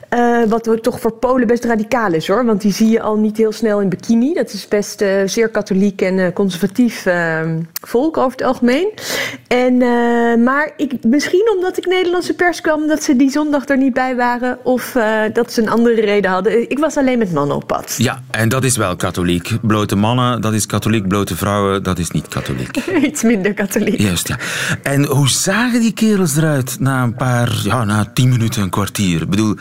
Eh, 0.08 0.42
wat 0.48 0.78
toch 0.82 1.00
voor 1.00 1.12
Polen 1.12 1.46
best 1.46 1.64
radicaal 1.64 2.12
is 2.12 2.28
hoor. 2.28 2.44
Want 2.44 2.60
die 2.60 2.72
zie 2.72 2.88
je 2.88 3.00
al 3.00 3.16
niet 3.16 3.36
heel 3.36 3.52
snel 3.52 3.80
in 3.80 3.88
bikini. 3.88 4.34
Dat 4.34 4.52
is 4.52 4.68
best 4.68 5.00
eh, 5.00 5.22
zeer 5.24 5.48
katholiek 5.48 6.02
en 6.02 6.18
eh, 6.18 6.32
conservatief 6.32 7.06
eh, 7.06 7.40
volk 7.80 8.16
over 8.16 8.30
het 8.30 8.42
algemeen. 8.42 8.92
En, 9.64 9.82
eh, 9.82 10.44
maar 10.44 10.72
ik, 10.76 10.92
misschien 11.02 11.52
omdat 11.56 11.78
ik 11.78 11.86
Nederlandse 11.86 12.34
pers 12.34 12.60
kwam 12.60 12.86
dat 12.86 13.02
ze 13.02 13.16
die 13.16 13.30
zondag 13.30 13.68
er 13.68 13.76
niet 13.76 13.92
bij 13.92 14.16
waren. 14.16 14.58
Of 14.64 14.94
eh, 14.94 15.20
dat 15.32 15.52
ze 15.52 15.62
een 15.62 15.68
andere 15.68 16.00
reden 16.00 16.30
hadden. 16.30 16.70
Ik 16.70 16.78
was 16.78 16.96
alleen 16.96 17.18
met 17.18 17.32
mannen 17.32 17.56
op 17.56 17.66
pad. 17.66 17.94
Ja, 17.98 18.22
en 18.30 18.48
dat 18.48 18.64
is 18.64 18.76
wel 18.76 18.96
katholiek. 18.96 19.50
Blote 19.62 19.96
mannen, 19.96 20.40
dat 20.40 20.52
is 20.52 20.66
katholiek. 20.66 21.08
Blote 21.08 21.36
vrouwen, 21.36 21.82
dat 21.82 21.98
is 21.98 22.10
niet 22.10 22.28
katholiek. 22.28 22.76
Iets 23.10 23.22
minder 23.22 23.54
katholiek. 23.54 24.00
Juist, 24.00 24.28
ja. 24.28 24.38
En 24.82 25.04
hoe 25.04 25.28
zagen 25.28 25.80
die 25.80 25.92
kerels 25.92 26.36
eruit 26.36 26.76
na 26.80 27.02
een 27.02 27.14
paar, 27.14 27.60
ja, 27.62 27.84
na 27.84 28.10
tien 28.14 28.28
minuten, 28.28 28.62
een 28.62 28.70
kwartier? 28.70 29.22
Ik 29.22 29.30
bedoel, 29.30 29.56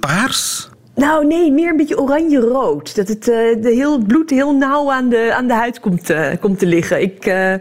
paars? 0.00 0.68
Nou, 0.96 1.26
nee, 1.26 1.52
meer 1.52 1.70
een 1.70 1.76
beetje 1.76 2.00
oranje-rood. 2.00 2.96
Dat 2.96 3.08
het, 3.08 3.28
eh, 3.28 3.36
de 3.62 3.70
heel, 3.74 3.92
het 3.92 4.06
bloed 4.06 4.30
heel 4.30 4.54
nauw 4.54 4.92
aan 4.92 5.08
de, 5.08 5.34
aan 5.34 5.46
de 5.46 5.54
huid 5.54 5.80
komt, 5.80 6.10
eh, 6.10 6.28
komt 6.40 6.58
te 6.58 6.66
liggen. 6.66 7.02
Ik, 7.02 7.26
eh, 7.26 7.54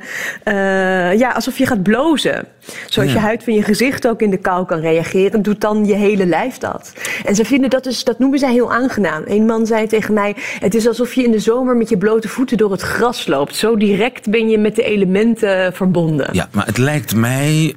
ja, 1.18 1.32
alsof 1.32 1.58
je 1.58 1.66
gaat 1.66 1.84
blozen. 1.84 2.48
Zoals 2.88 3.10
Ja. 3.10 3.16
je 3.16 3.22
huid 3.22 3.44
van 3.44 3.54
je 3.54 3.64
gezicht 3.64 4.08
ook 4.08 4.22
in 4.22 4.30
de 4.30 4.38
kou 4.38 4.66
kan 4.66 4.80
reageren, 4.80 5.42
doet 5.42 5.62
dan 5.62 5.86
je 5.86 5.94
hele 5.94 6.26
lijf 6.26 6.58
dat. 6.58 6.94
En 7.26 7.36
ze 7.36 7.46
vinden 7.46 7.70
dat 7.70 7.84
dus, 7.84 8.04
dat 8.04 8.20
noemen 8.20 8.40
zij 8.40 8.52
heel 8.52 8.74
aangenaam. 8.74 9.24
Een 9.26 9.46
man 9.46 9.66
zei 9.66 9.88
tegen 9.88 10.14
mij: 10.14 10.36
Het 10.60 10.76
is 10.76 10.88
alsof 10.88 11.14
je 11.14 11.24
in 11.24 11.32
de 11.32 11.40
zomer 11.40 11.76
met 11.76 11.90
je 11.90 11.98
blote 11.98 12.28
voeten 12.28 12.58
door 12.58 12.72
het 12.72 12.82
gras 12.82 13.28
loopt. 13.28 13.56
Zo 13.56 13.78
direct 13.78 14.30
ben 14.30 14.50
je 14.50 14.58
met 14.58 14.76
de 14.76 14.84
elementen 14.84 15.74
verbonden. 15.74 16.30
Ja, 16.32 16.48
maar 16.52 16.66
het 16.66 16.78
lijkt 16.78 17.16
mij 17.16 17.76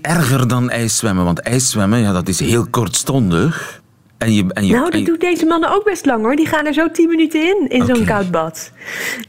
erger 0.00 0.48
dan 0.48 0.70
ijszwemmen. 0.70 1.24
Want 1.24 1.40
ijszwemmen, 1.40 1.98
ja, 1.98 2.12
dat 2.12 2.28
is 2.28 2.40
heel 2.40 2.66
kortstondig. 2.70 3.80
En 4.18 4.34
je, 4.34 4.44
en 4.48 4.66
je, 4.66 4.72
Nou, 4.74 4.90
dat 4.90 5.04
doen 5.06 5.16
deze 5.18 5.46
mannen 5.46 5.70
ook 5.74 5.84
best 5.84 6.06
lang 6.06 6.22
hoor. 6.22 6.36
Die 6.36 6.46
gaan 6.46 6.66
er 6.66 6.72
zo 6.72 6.90
10 6.90 7.08
minuten 7.08 7.42
in, 7.42 7.68
in 7.68 7.84
zo'n 7.86 8.04
koud 8.04 8.30
bad. 8.30 8.70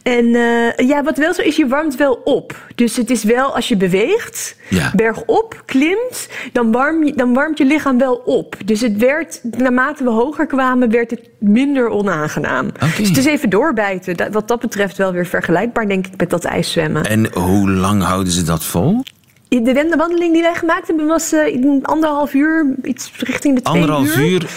En 0.03 0.35
eh, 0.35 0.87
ja, 0.87 1.03
wat 1.03 1.17
wel 1.17 1.33
zo 1.33 1.41
is, 1.41 1.55
je 1.55 1.67
warmt 1.67 1.95
wel 1.95 2.21
op. 2.23 2.55
Dus 2.75 2.95
het 2.95 3.09
is 3.09 3.23
wel, 3.23 3.55
als 3.55 3.67
je 3.67 3.77
beweegt, 3.77 4.55
Ja. 4.69 4.91
bergop, 4.95 5.63
klimt, 5.65 6.29
dan, 6.53 6.71
warm 6.71 7.03
je, 7.05 7.13
dan 7.15 7.33
warmt 7.33 7.57
je 7.57 7.65
lichaam 7.65 7.97
wel 7.97 8.15
op. 8.25 8.55
Dus 8.65 8.81
het 8.81 8.97
werd, 8.97 9.39
naarmate 9.57 10.03
we 10.03 10.09
hoger 10.09 10.45
kwamen, 10.45 10.91
werd 10.91 11.11
het 11.11 11.29
minder 11.39 11.87
onaangenaam. 11.89 12.71
Dus 12.97 13.07
het 13.07 13.17
is 13.17 13.25
even 13.25 13.49
doorbijten. 13.49 14.17
Dat- 14.17 14.33
Wat 14.33 14.47
dat 14.47 14.59
betreft 14.59 14.97
wel 14.97 15.11
weer 15.11 15.25
vergelijkbaar, 15.25 15.87
denk 15.87 16.07
ik, 16.07 16.13
met 16.17 16.29
dat 16.29 16.43
ijszwemmen. 16.45 17.05
en 17.05 17.33
hoe 17.33 17.69
lang 17.69 18.03
houden 18.03 18.33
ze 18.33 18.43
dat 18.43 18.63
vol? 18.63 19.03
De 19.47 19.61
de 19.61 19.93
wandeling 19.97 20.33
die 20.33 20.41
wij 20.41 20.53
gemaakt 20.55 20.87
hebben 20.87 21.07
was 21.07 21.31
eh, 21.31 21.59
anderhalf 21.81 22.33
uur, 22.33 22.75
iets 22.83 23.11
richting 23.17 23.55
de 23.55 23.61
twee 23.61 23.75
Anderhalf 23.75 24.15
uur, 24.17 24.49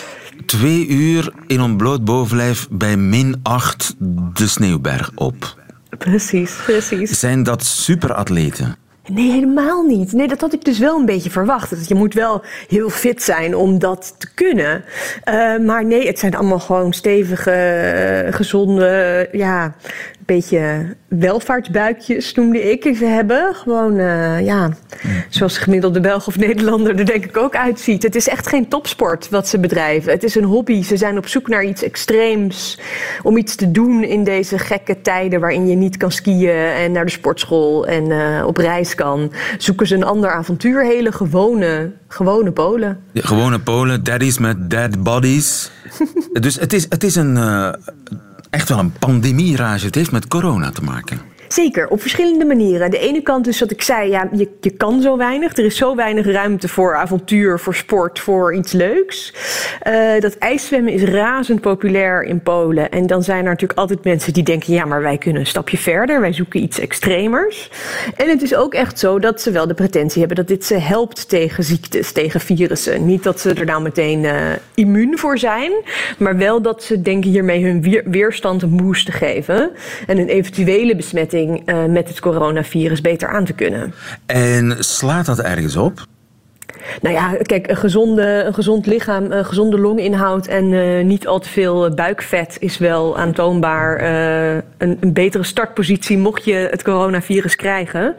twee 0.52 0.88
uur 0.88 1.32
in 1.46 1.60
ontbloot 1.60 2.04
bovenlijf 2.04 2.68
bij 2.70 2.96
min 2.96 3.40
8 3.42 3.94
de 4.34 4.46
sneeuwberg 4.46 5.10
op. 5.14 5.56
Precies, 5.98 6.52
precies. 6.64 7.18
Zijn 7.18 7.42
dat 7.42 7.64
superatleten? 7.64 8.76
Nee, 9.06 9.30
helemaal 9.30 9.82
niet. 9.82 10.12
Nee, 10.12 10.28
dat 10.28 10.40
had 10.40 10.52
ik 10.52 10.64
dus 10.64 10.78
wel 10.78 10.98
een 10.98 11.04
beetje 11.04 11.30
verwacht. 11.30 11.70
Dat 11.70 11.88
je 11.88 11.94
moet 11.94 12.14
wel 12.14 12.42
heel 12.68 12.90
fit 12.90 13.22
zijn 13.22 13.56
om 13.56 13.78
dat 13.78 14.14
te 14.18 14.28
kunnen. 14.34 14.84
Eh, 15.24 15.58
maar 15.58 15.84
nee, 15.84 16.06
het 16.06 16.18
zijn 16.18 16.34
allemaal 16.34 16.60
gewoon 16.60 16.92
stevige, 16.92 17.50
eh, 17.50 18.34
gezonde, 18.34 19.28
ja, 19.32 19.74
beetje 20.34 20.96
welvaartsbuikjes 21.08 22.34
noemde 22.34 22.70
ik 22.70 22.96
ze 22.96 23.04
hebben. 23.04 23.54
Gewoon, 23.54 23.98
eh, 23.98 24.44
ja, 24.44 24.70
zoals 25.28 25.54
de 25.54 25.60
gemiddelde 25.60 26.00
Belg 26.00 26.26
of 26.26 26.38
Nederlander 26.38 26.98
er 26.98 27.06
denk 27.06 27.24
ik 27.24 27.36
ook 27.36 27.56
uitziet. 27.56 28.02
Het 28.02 28.14
is 28.14 28.28
echt 28.28 28.48
geen 28.48 28.68
topsport 28.68 29.28
wat 29.28 29.48
ze 29.48 29.58
bedrijven. 29.58 30.12
Het 30.12 30.24
is 30.24 30.34
een 30.34 30.44
hobby. 30.44 30.82
Ze 30.82 30.96
zijn 30.96 31.18
op 31.18 31.26
zoek 31.26 31.48
naar 31.48 31.64
iets 31.64 31.82
extreems. 31.82 32.78
Om 33.22 33.36
iets 33.36 33.54
te 33.54 33.70
doen 33.70 34.02
in 34.02 34.24
deze 34.24 34.58
gekke 34.58 35.00
tijden 35.00 35.40
waarin 35.40 35.68
je 35.68 35.74
niet 35.74 35.96
kan 35.96 36.10
skiën 36.10 36.50
en 36.50 36.92
naar 36.92 37.04
de 37.04 37.10
sportschool 37.10 37.86
en 37.86 38.10
eh, 38.10 38.46
op 38.46 38.56
reis 38.56 38.94
kan. 38.94 39.32
Zoeken 39.58 39.86
ze 39.86 39.94
een 39.94 40.04
ander 40.04 40.30
avontuur. 40.30 40.84
Hele 40.84 41.12
gewone, 41.12 41.92
gewone 42.08 42.52
Polen. 42.52 42.98
De 43.12 43.26
gewone 43.26 43.58
Polen, 43.58 44.04
daddies 44.04 44.38
met 44.38 44.70
dead 44.70 45.02
bodies. 45.02 45.70
dus 46.40 46.60
het 46.60 46.72
is, 46.72 46.86
het 46.88 47.04
is 47.04 47.14
een, 47.14 47.36
eh, 47.36 47.72
echt 48.52 48.68
wel 48.68 48.78
een 48.78 48.92
pandemierage. 48.92 49.86
Het 49.86 49.94
heeft 49.94 50.12
met 50.12 50.28
corona 50.28 50.70
te 50.70 50.82
maken. 50.82 51.20
Zeker, 51.52 51.88
op 51.88 52.00
verschillende 52.00 52.44
manieren. 52.44 52.90
De 52.90 52.98
ene 52.98 53.22
kant 53.22 53.46
is 53.46 53.60
wat 53.60 53.70
ik 53.70 53.82
zei, 53.82 54.10
ja, 54.10 54.28
je, 54.32 54.48
je 54.60 54.70
kan 54.70 55.02
zo 55.02 55.16
weinig. 55.16 55.56
Er 55.56 55.64
is 55.64 55.76
zo 55.76 55.94
weinig 55.94 56.26
ruimte 56.26 56.68
voor 56.68 56.96
avontuur, 56.96 57.58
voor 57.58 57.74
sport, 57.74 58.18
voor 58.18 58.54
iets 58.54 58.72
leuks. 58.72 59.34
Eh, 59.80 60.20
dat 60.20 60.38
ijszwemmen 60.38 60.92
is 60.92 61.02
razend 61.02 61.60
populair 61.60 62.22
in 62.22 62.40
Polen. 62.40 62.90
En 62.90 63.06
dan 63.06 63.22
zijn 63.22 63.38
er 63.38 63.50
natuurlijk 63.50 63.78
altijd 63.78 64.04
mensen 64.04 64.32
die 64.32 64.42
denken... 64.42 64.72
ja, 64.72 64.84
maar 64.84 65.02
wij 65.02 65.18
kunnen 65.18 65.40
een 65.40 65.46
stapje 65.46 65.78
verder, 65.78 66.20
wij 66.20 66.32
zoeken 66.32 66.62
iets 66.62 66.78
extremers. 66.78 67.70
En 68.16 68.28
het 68.28 68.42
is 68.42 68.54
ook 68.54 68.74
echt 68.74 68.98
zo 68.98 69.18
dat 69.18 69.40
ze 69.40 69.50
wel 69.50 69.66
de 69.66 69.74
pretentie 69.74 70.18
hebben... 70.18 70.36
dat 70.36 70.48
dit 70.48 70.64
ze 70.64 70.74
helpt 70.74 71.28
tegen 71.28 71.64
ziektes, 71.64 72.12
tegen 72.12 72.40
virussen. 72.40 73.06
Niet 73.06 73.22
dat 73.22 73.40
ze 73.40 73.54
er 73.54 73.64
nou 73.64 73.82
meteen 73.82 74.24
eh, 74.24 74.36
immuun 74.74 75.18
voor 75.18 75.38
zijn... 75.38 75.72
maar 76.18 76.36
wel 76.36 76.62
dat 76.62 76.82
ze 76.82 77.02
denken 77.02 77.30
hiermee 77.30 77.64
hun 77.64 77.82
weer- 77.82 78.04
weerstand 78.06 78.62
een 78.62 78.76
boost 78.76 79.06
te 79.06 79.12
geven... 79.12 79.70
en 80.06 80.18
een 80.18 80.28
eventuele 80.28 80.96
besmetting 80.96 81.40
eh, 81.48 81.84
met 81.84 82.08
het 82.08 82.20
coronavirus 82.20 83.00
beter 83.00 83.28
aan 83.28 83.44
te 83.44 83.52
kunnen. 83.52 83.94
En 84.26 84.76
slaat 84.78 85.26
dat 85.26 85.40
ergens 85.40 85.76
op? 85.76 86.06
Nou 87.00 87.14
ja, 87.14 87.36
kijk, 87.42 87.68
een, 87.68 87.76
gezonde, 87.76 88.42
een 88.46 88.54
gezond 88.54 88.86
lichaam, 88.86 89.32
een 89.32 89.44
gezonde 89.44 89.78
longinhoud 89.78 90.46
en 90.46 90.72
uh, 90.72 91.04
niet 91.04 91.26
al 91.26 91.38
te 91.38 91.48
veel 91.48 91.94
buikvet 91.94 92.56
is 92.60 92.78
wel 92.78 93.18
aantoonbaar 93.18 94.02
uh, 94.02 94.54
een, 94.78 94.96
een, 95.00 95.12
betere 95.12 95.42
startpositie 95.42 96.18
mocht 96.18 96.44
je 96.44 96.68
het 96.70 96.82
coronavirus 96.82 97.56
krijgen. 97.56 98.14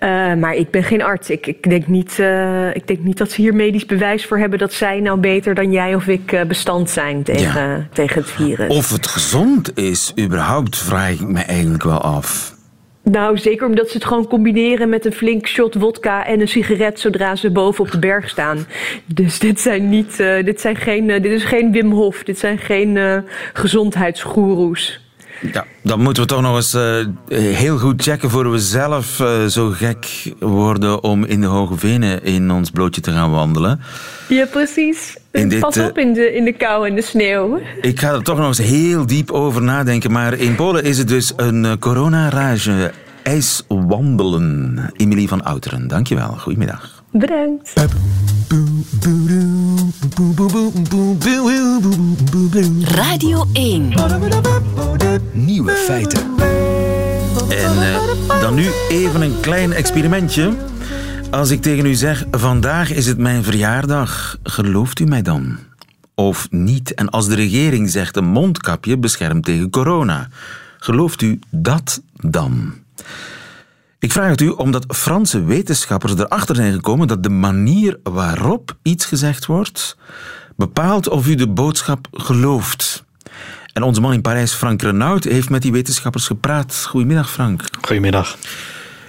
Uh, 0.00 0.34
maar 0.34 0.54
ik 0.54 0.70
ben 0.70 0.84
geen 0.84 1.02
arts. 1.02 1.30
Ik, 1.30 1.46
ik, 1.46 1.70
denk 1.70 1.86
niet, 1.86 2.18
ik 2.72 2.86
denk 2.86 3.00
niet 3.00 3.18
dat 3.18 3.30
ze 3.30 3.40
hier 3.40 3.54
medisch 3.54 3.86
bewijs 3.86 4.26
voor 4.26 4.38
hebben 4.38 4.58
dat 4.58 4.72
zij 4.72 5.00
nou 5.00 5.18
beter 5.18 5.54
dan 5.54 5.72
jij 5.72 5.94
of 5.94 6.06
ik 6.06 6.44
bestand 6.48 6.90
zijn 6.90 7.22
tegen, 7.22 7.68
ja. 7.68 7.86
tegen 7.92 8.20
het 8.20 8.30
virus. 8.30 8.68
Of 8.76 8.90
het 8.90 9.06
gezond 9.06 9.78
is, 9.78 10.12
überhaupt, 10.18 10.76
vraag 10.76 11.10
ik 11.10 11.28
me 11.28 11.40
eigenlijk 11.40 11.82
wel 11.82 12.00
af. 12.00 12.58
Nou, 13.02 13.38
zeker 13.38 13.66
omdat 13.66 13.88
ze 13.88 13.94
het 13.94 14.04
gewoon 14.06 14.26
combineren 14.26 14.88
met 14.88 15.04
een 15.04 15.12
flink 15.12 15.46
shot 15.46 15.76
vodka 15.78 16.26
en 16.26 16.40
een 16.40 16.48
sigaret 16.48 17.00
zodra 17.00 17.36
ze 17.36 17.50
boven 17.50 17.84
op 17.84 17.90
de 17.90 17.98
berg 17.98 18.28
staan. 18.28 18.66
Dus 19.06 19.38
dit 19.38 19.60
zijn 19.60 19.88
niet, 19.88 20.20
uh, 20.20 20.44
dit 20.44 20.60
zijn 20.60 20.76
geen, 20.76 21.08
uh, 21.08 21.22
dit 21.22 21.32
is 21.32 21.44
geen 21.44 21.72
Wim 21.72 21.90
Hof, 21.90 22.22
dit 22.22 22.38
zijn 22.38 22.58
geen 22.58 22.96
uh, 22.96 23.18
gezondheidsgoeroes. 23.52 25.09
Ja, 25.52 25.64
dan 25.82 26.00
moeten 26.00 26.22
we 26.22 26.28
toch 26.28 26.40
nog 26.40 26.56
eens 26.56 26.76
heel 27.28 27.78
goed 27.78 28.02
checken 28.02 28.30
voor 28.30 28.50
we 28.50 28.58
zelf 28.58 29.22
zo 29.48 29.70
gek 29.70 30.32
worden 30.38 31.02
om 31.02 31.24
in 31.24 31.40
de 31.40 31.46
hoge 31.46 31.78
venen 31.78 32.24
in 32.24 32.50
ons 32.50 32.70
blootje 32.70 33.00
te 33.00 33.12
gaan 33.12 33.30
wandelen. 33.30 33.80
Ja, 34.28 34.46
precies. 34.46 35.16
Dit, 35.30 35.58
Pas 35.60 35.78
op 35.78 35.98
in 35.98 36.12
de, 36.12 36.34
in 36.34 36.44
de 36.44 36.52
kou 36.52 36.88
en 36.88 36.94
de 36.94 37.02
sneeuw. 37.02 37.60
Ik 37.80 38.00
ga 38.00 38.12
er 38.12 38.22
toch 38.22 38.38
nog 38.38 38.46
eens 38.46 38.58
heel 38.58 39.06
diep 39.06 39.30
over 39.30 39.62
nadenken. 39.62 40.12
Maar 40.12 40.34
in 40.34 40.54
Polen 40.54 40.84
is 40.84 40.98
het 40.98 41.08
dus 41.08 41.32
een 41.36 41.78
corona-rage 41.78 42.92
ijswandelen. 43.22 44.90
Emilie 44.96 45.28
van 45.28 45.44
Outeren, 45.44 45.88
dankjewel. 45.88 46.28
Goedemiddag. 46.28 46.99
Bedankt. 47.12 47.72
Radio 52.82 53.46
1. 53.52 53.92
Nieuwe 55.32 55.72
feiten. 55.72 56.20
En 57.48 57.76
uh, 57.76 58.40
dan 58.40 58.54
nu 58.54 58.66
even 58.88 59.22
een 59.22 59.40
klein 59.40 59.72
experimentje. 59.72 60.52
Als 61.30 61.50
ik 61.50 61.62
tegen 61.62 61.86
u 61.86 61.94
zeg, 61.94 62.24
vandaag 62.30 62.92
is 62.92 63.06
het 63.06 63.18
mijn 63.18 63.44
verjaardag, 63.44 64.38
gelooft 64.42 65.00
u 65.00 65.04
mij 65.04 65.22
dan? 65.22 65.58
Of 66.14 66.48
niet? 66.50 66.94
En 66.94 67.08
als 67.08 67.28
de 67.28 67.34
regering 67.34 67.90
zegt 67.90 68.16
een 68.16 68.28
mondkapje 68.28 68.98
beschermt 68.98 69.44
tegen 69.44 69.70
corona, 69.70 70.28
gelooft 70.78 71.22
u 71.22 71.38
dat 71.50 72.02
dan? 72.12 72.72
Ik 74.00 74.12
vraag 74.12 74.30
het 74.30 74.40
u 74.40 74.48
omdat 74.48 74.84
Franse 74.88 75.44
wetenschappers 75.44 76.12
erachter 76.12 76.56
zijn 76.56 76.72
gekomen 76.72 77.06
dat 77.06 77.22
de 77.22 77.28
manier 77.28 77.98
waarop 78.02 78.76
iets 78.82 79.04
gezegd 79.04 79.46
wordt 79.46 79.96
bepaalt 80.56 81.08
of 81.08 81.26
u 81.26 81.34
de 81.34 81.48
boodschap 81.48 82.06
gelooft. 82.12 83.04
En 83.72 83.82
onze 83.82 84.00
man 84.00 84.12
in 84.12 84.20
Parijs, 84.20 84.52
Frank 84.52 84.82
Renaud, 84.82 85.24
heeft 85.24 85.50
met 85.50 85.62
die 85.62 85.72
wetenschappers 85.72 86.26
gepraat. 86.26 86.84
Goedemiddag, 86.88 87.30
Frank. 87.30 87.62
Goedemiddag. 87.80 88.36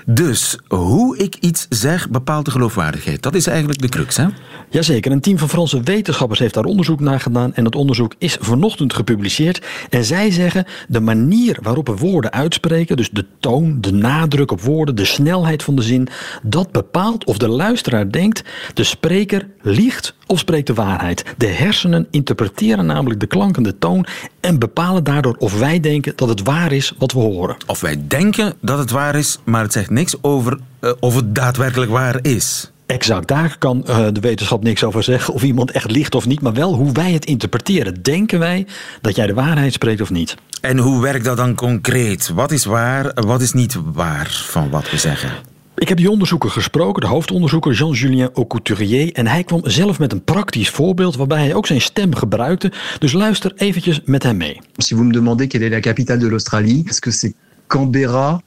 Dus 0.06 0.58
hoe 0.68 1.18
ik 1.18 1.36
iets 1.36 1.66
zeg 1.70 2.10
bepaalt 2.10 2.46
de 2.46 2.52
geloofwaardigheid. 2.52 3.24
Dat 3.24 3.36
is 3.36 3.48
eigenlijk 3.48 3.82
de 3.82 3.90
crux, 3.90 4.18
hè? 4.18 4.26
Jazeker. 4.70 5.12
Een 5.12 5.22
team 5.22 5.38
van 5.38 5.50
Franse 5.50 5.82
wetenschappers 5.82 6.40
heeft 6.40 6.54
daar 6.54 6.64
onderzoek 6.64 7.00
naar 7.00 7.20
gedaan. 7.20 7.54
En 7.54 7.64
dat 7.64 7.76
onderzoek 7.76 8.14
is 8.18 8.38
vanochtend 8.40 8.94
gepubliceerd. 8.94 9.66
En 9.90 10.06
zij 10.06 10.32
zeggen 10.32 10.66
de 10.88 11.00
manier 11.00 11.58
waarop 11.62 11.88
we 11.88 11.96
woorden 11.96 12.32
uitspreken, 12.32 12.98
dus 12.98 13.10
de 13.10 13.26
toon, 13.40 13.82
de 13.82 13.92
nadruk 13.92 14.52
op 14.52 14.62
woorden, 14.62 14.96
de 14.96 15.06
snelheid 15.06 15.64
van 15.64 15.76
de 15.76 15.82
zin, 15.82 16.08
dat 16.44 16.72
bepaalt 16.72 17.26
of 17.26 17.38
de 17.38 17.48
luisteraar 17.48 18.12
denkt 18.12 18.44
de 18.74 18.84
spreker 18.84 19.48
liegt 19.62 20.14
of 20.26 20.40
spreekt 20.40 20.68
de 20.68 20.74
waarheid. 20.74 21.24
De 21.38 21.48
hersenen 21.48 22.08
interpreteren 22.12 22.86
namelijk 22.86 23.20
de 23.20 23.28
klankende 23.28 23.78
toon 23.78 24.06
en 24.40 24.60
bepalen 24.60 25.04
daardoor 25.04 25.36
of 25.40 25.60
wij 25.60 25.80
denken 25.80 26.14
dat 26.16 26.30
het 26.30 26.44
waar 26.44 26.72
is 26.72 26.94
wat 26.98 27.12
we 27.12 27.20
horen. 27.20 27.56
Of 27.66 27.82
wij 27.82 28.04
denken 28.08 28.54
dat 28.62 28.78
het 28.78 28.92
waar 28.92 29.16
is, 29.16 29.40
maar 29.44 29.62
het 29.62 29.74
zegt 29.74 29.90
niks 29.90 30.16
over 30.22 30.58
uh, 30.82 30.92
of 31.00 31.16
het 31.16 31.36
daadwerkelijk 31.36 31.92
waar 31.92 32.20
is. 32.22 32.72
Exact, 32.86 33.28
daar 33.28 33.56
kan 33.58 33.84
uh, 33.88 34.08
de 34.12 34.20
wetenschap 34.20 34.64
niks 34.64 34.84
over 34.84 35.04
zeggen 35.04 35.34
of 35.34 35.44
iemand 35.44 35.72
echt 35.72 35.92
liegt 35.92 36.16
of 36.16 36.26
niet, 36.26 36.42
maar 36.42 36.54
wel 36.54 36.74
hoe 36.74 36.92
wij 36.92 37.12
het 37.12 37.26
interpreteren. 37.26 38.02
Denken 38.02 38.40
wij 38.40 38.68
dat 39.02 39.16
jij 39.16 39.28
de 39.28 39.34
waarheid 39.34 39.74
spreekt 39.74 40.02
of 40.02 40.10
niet? 40.10 40.36
En 40.62 40.78
hoe 40.78 41.02
werkt 41.02 41.26
dat 41.26 41.38
dan 41.38 41.56
concreet? 41.56 42.30
Wat 42.30 42.52
is 42.52 42.66
waar, 42.66 43.12
wat 43.14 43.42
is 43.42 43.54
niet 43.54 43.78
waar 43.94 44.30
van 44.32 44.70
wat 44.70 44.92
we 44.92 44.98
zeggen? 44.98 45.32
Ik 45.82 45.88
heb 45.88 45.98
die 45.98 46.10
onderzoeker 46.10 46.50
gesproken, 46.50 47.02
de 47.02 47.08
hoofdonderzoeker 47.08 47.74
Jean-Julien 47.74 48.30
Aucouturier. 48.34 49.14
En 49.14 49.28
hij 49.28 49.44
kwam 49.44 49.62
zelf 49.64 50.00
met 50.00 50.12
een 50.12 50.24
praktisch 50.24 50.70
voorbeeld 50.70 51.16
waarbij 51.16 51.40
hij 51.40 51.54
ook 51.54 51.68
zijn 51.68 51.82
stem 51.82 52.16
gebruikte. 52.16 52.72
Dus 53.00 53.12
luister 53.12 53.52
eventjes 53.56 54.02
met 54.06 54.24
hem 54.24 54.38
mee. 54.38 54.62
Si 54.78 54.96
vous 54.96 55.06
me 55.06 55.14
demandez 55.14 55.48
quelle 55.48 55.66
est 55.66 55.74
la 55.74 55.80
capitale 55.80 56.20
de 56.20 56.28
l'Australie, 56.28 56.84
est-ce 56.88 57.02
que 57.02 57.12
c'est 57.12 57.34
Canberra 57.68 58.42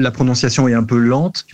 La 0.00 0.10
prononciation 0.10 0.68
est 0.68 0.76
un 0.76 0.84
peu 0.84 0.98
lente. 0.98 1.44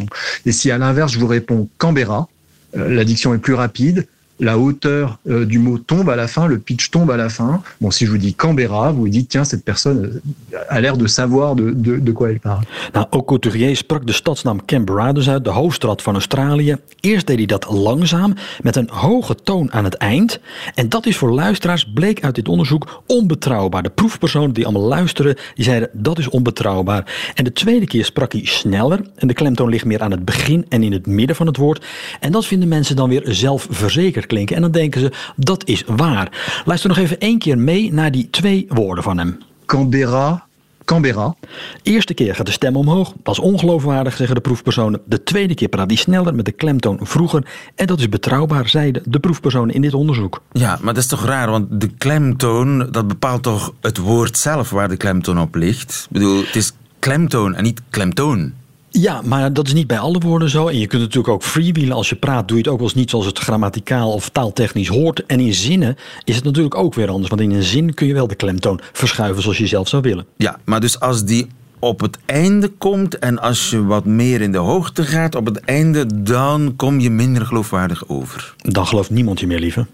Et 0.45 0.53
si 0.53 0.71
à 0.71 0.79
l'inverse 0.79 1.13
je 1.13 1.19
vous 1.19 1.31
réponds 1.31 1.69
Canberra, 1.77 2.29
euh, 2.77 2.95
la 2.95 3.05
diction 3.05 3.35
est 3.35 3.43
plus 3.43 3.55
rapide. 3.55 4.07
La 4.43 4.57
hauteur 4.57 5.19
euh, 5.29 5.47
du 5.47 5.61
mot 5.61 5.79
tombe 5.79 6.11
à 6.11 6.17
la 6.17 6.27
fin, 6.27 6.49
le 6.49 6.59
pitch 6.59 6.91
tombe 6.91 7.13
à 7.13 7.17
la 7.17 7.29
fin. 7.29 7.63
Bon, 7.81 7.93
si 7.93 8.07
je 8.07 8.11
vous 8.11 8.19
dis 8.19 8.35
Canberra, 8.35 8.91
vous 8.91 9.09
dites, 9.09 9.29
tiens, 9.29 9.45
cette 9.45 9.65
personne 9.65 10.21
a 10.69 10.81
l'air 10.81 10.97
de 10.97 11.07
savoir 11.07 11.55
de, 11.55 11.71
de, 11.71 12.01
de 12.01 12.13
quoi 12.13 12.31
elle 12.31 12.41
parle. 12.41 12.65
Nou, 12.93 13.07
ook 13.11 13.27
Couturier 13.27 13.77
sprak 13.77 14.07
de 14.07 14.13
stadsnaam 14.13 14.65
Canberra 14.65 15.13
dus 15.13 15.29
uit, 15.31 15.45
de 15.45 15.51
hoofdstad 15.51 16.03
van 16.03 16.15
Australië. 16.15 16.77
Eerst 17.01 17.27
deed 17.27 17.37
hij 17.37 17.47
dat 17.47 17.67
langzaam, 17.71 18.35
met 18.63 18.77
een 18.77 18.89
hoge 18.91 19.35
toon 19.35 19.73
aan 19.73 19.85
het 19.85 19.95
eind. 19.95 20.41
En 20.75 20.89
dat 20.89 21.07
is 21.07 21.17
voor 21.17 21.33
luisteraars, 21.33 21.93
bleek 21.95 22.25
uit 22.25 22.35
dit 22.35 22.49
onderzoek, 22.49 23.03
onbetrouwbaar. 23.07 23.83
De 23.83 23.91
proefpersonen 23.91 24.53
die 24.53 24.65
allemaal 24.65 24.89
luisteren, 24.89 25.37
die 25.55 25.65
zeiden, 25.65 25.89
dat 25.93 26.19
is 26.19 26.29
onbetrouwbaar. 26.29 27.33
En 27.35 27.45
de 27.45 27.53
tweede 27.53 27.87
keer 27.87 28.05
sprak 28.05 28.33
hij 28.33 28.45
sneller. 28.45 29.01
En 29.15 29.29
de 29.29 29.35
klemtoon 29.35 29.69
ligt 29.69 29.85
meer 29.85 30.01
aan 30.01 30.11
het 30.11 30.25
begin 30.25 30.67
en 30.69 30.83
in 30.83 30.93
het 30.93 31.07
midden 31.07 31.37
van 31.37 31.47
het 31.47 31.57
woord. 31.57 31.85
En 32.21 32.33
dat 32.33 32.47
vinden 32.47 32.69
mensen 32.69 32.97
dan 32.97 33.09
weer 33.09 33.23
zelfverzekerd 33.25 34.31
klinken. 34.33 34.57
En 34.57 34.63
dan 34.63 34.71
denken 34.71 35.01
ze, 35.01 35.13
dat 35.37 35.67
is 35.67 35.85
waar. 35.87 36.63
Luister 36.65 36.89
nog 36.89 36.99
even 36.99 37.19
één 37.19 37.39
keer 37.39 37.59
mee 37.59 37.93
naar 37.93 38.11
die 38.11 38.29
twee 38.31 38.67
woorden 38.69 39.05
van 39.05 39.19
hem. 39.19 39.39
Canberra, 39.67 40.47
Canberra. 40.85 41.35
Eerste 41.83 42.15
keer 42.15 42.35
gaat 42.35 42.47
de 42.47 42.53
stem 42.53 42.77
omhoog. 42.77 43.13
Dat 43.23 43.35
is 43.35 43.41
ongeloofwaardig, 43.41 44.17
zeggen 44.17 44.35
de 44.35 44.41
proefpersonen. 44.41 45.01
De 45.05 45.23
tweede 45.23 45.55
keer 45.55 45.69
praat 45.69 45.87
hij 45.87 45.97
sneller 45.97 46.35
met 46.35 46.45
de 46.45 46.53
klemtoon 46.53 46.99
vroeger. 47.03 47.47
En 47.75 47.87
dat 47.87 47.99
is 47.99 48.09
betrouwbaar, 48.09 48.69
zeiden 48.69 49.03
de 49.07 49.19
proefpersonen 49.19 49.75
in 49.75 49.83
dit 49.83 49.95
onderzoek. 49.95 50.43
Ja, 50.53 50.79
maar 50.81 50.95
dat 50.95 51.03
is 51.03 51.09
toch 51.09 51.25
raar, 51.25 51.51
want 51.51 51.81
de 51.81 51.89
klemtoon, 51.99 52.89
dat 52.91 53.09
bepaalt 53.09 53.43
toch 53.43 53.73
het 53.81 53.99
woord 53.99 54.39
zelf 54.39 54.71
waar 54.71 54.89
de 54.89 54.97
klemtoon 54.97 55.41
op 55.41 55.55
ligt. 55.55 56.07
Ik 56.11 56.13
bedoel, 56.13 56.45
het 56.45 56.57
is 56.57 56.73
klemtoon 56.99 57.55
en 57.55 57.63
niet 57.63 57.81
klemtoon. 57.91 58.53
Ja, 58.93 59.21
maar 59.25 59.53
dat 59.53 59.67
is 59.67 59.73
niet 59.73 59.87
bij 59.87 59.99
alle 59.99 60.19
woorden 60.19 60.49
zo. 60.51 60.69
En 60.69 60.79
je 60.79 60.87
kunt 60.87 61.03
natuurlijk 61.03 61.35
ook 61.35 61.43
freewheelen. 61.43 61.97
Als 61.97 62.09
je 62.09 62.17
praat, 62.17 62.49
doe 62.49 62.57
je 62.57 62.63
het 62.63 62.73
ook 62.73 62.79
wel 62.79 62.89
eens 62.89 62.97
niet 62.97 63.11
zoals 63.11 63.27
het 63.27 63.39
grammaticaal 63.39 64.13
of 64.13 64.29
taaltechnisch 64.29 64.89
hoort. 64.89 65.27
En 65.27 65.41
in 65.41 65.55
zinnen 65.55 65.97
is 66.25 66.35
het 66.35 66.45
natuurlijk 66.45 66.75
ook 66.75 66.95
weer 66.95 67.09
anders. 67.09 67.29
Want 67.29 67.41
in 67.41 67.51
een 67.51 67.63
zin 67.63 67.95
kun 67.95 68.07
je 68.07 68.15
wel 68.15 68.27
de 68.27 68.35
klemtoon 68.35 68.81
verschuiven 68.93 69.43
zoals 69.43 69.59
je 69.59 69.67
zelf 69.67 69.89
zou 69.89 70.03
willen. 70.03 70.27
Ja, 70.37 70.59
maar 70.65 70.81
dus 70.81 71.01
als 71.01 71.25
die 71.25 71.47
op 71.79 72.01
het 72.01 72.19
einde 72.27 72.69
komt 72.69 73.19
en 73.19 73.39
als 73.39 73.71
je 73.71 73.85
wat 73.85 74.05
meer 74.05 74.41
in 74.41 74.53
de 74.53 74.59
hoogte 74.59 75.05
gaat 75.05 75.35
op 75.35 75.47
het 75.47 75.61
einde, 75.61 76.23
dan 76.23 76.73
kom 76.77 77.01
je 77.01 77.11
minder 77.11 77.47
geloofwaardig 77.47 78.09
over. 78.09 78.55
Dan 78.57 78.87
gelooft 78.87 79.11
niemand 79.11 79.41
je 79.41 79.47
meer, 79.47 79.59
lieve. 79.59 79.87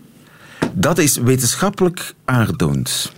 Dat 0.72 0.98
is 0.98 1.16
wetenschappelijk 1.16 2.14
aangetoond. 2.24 3.12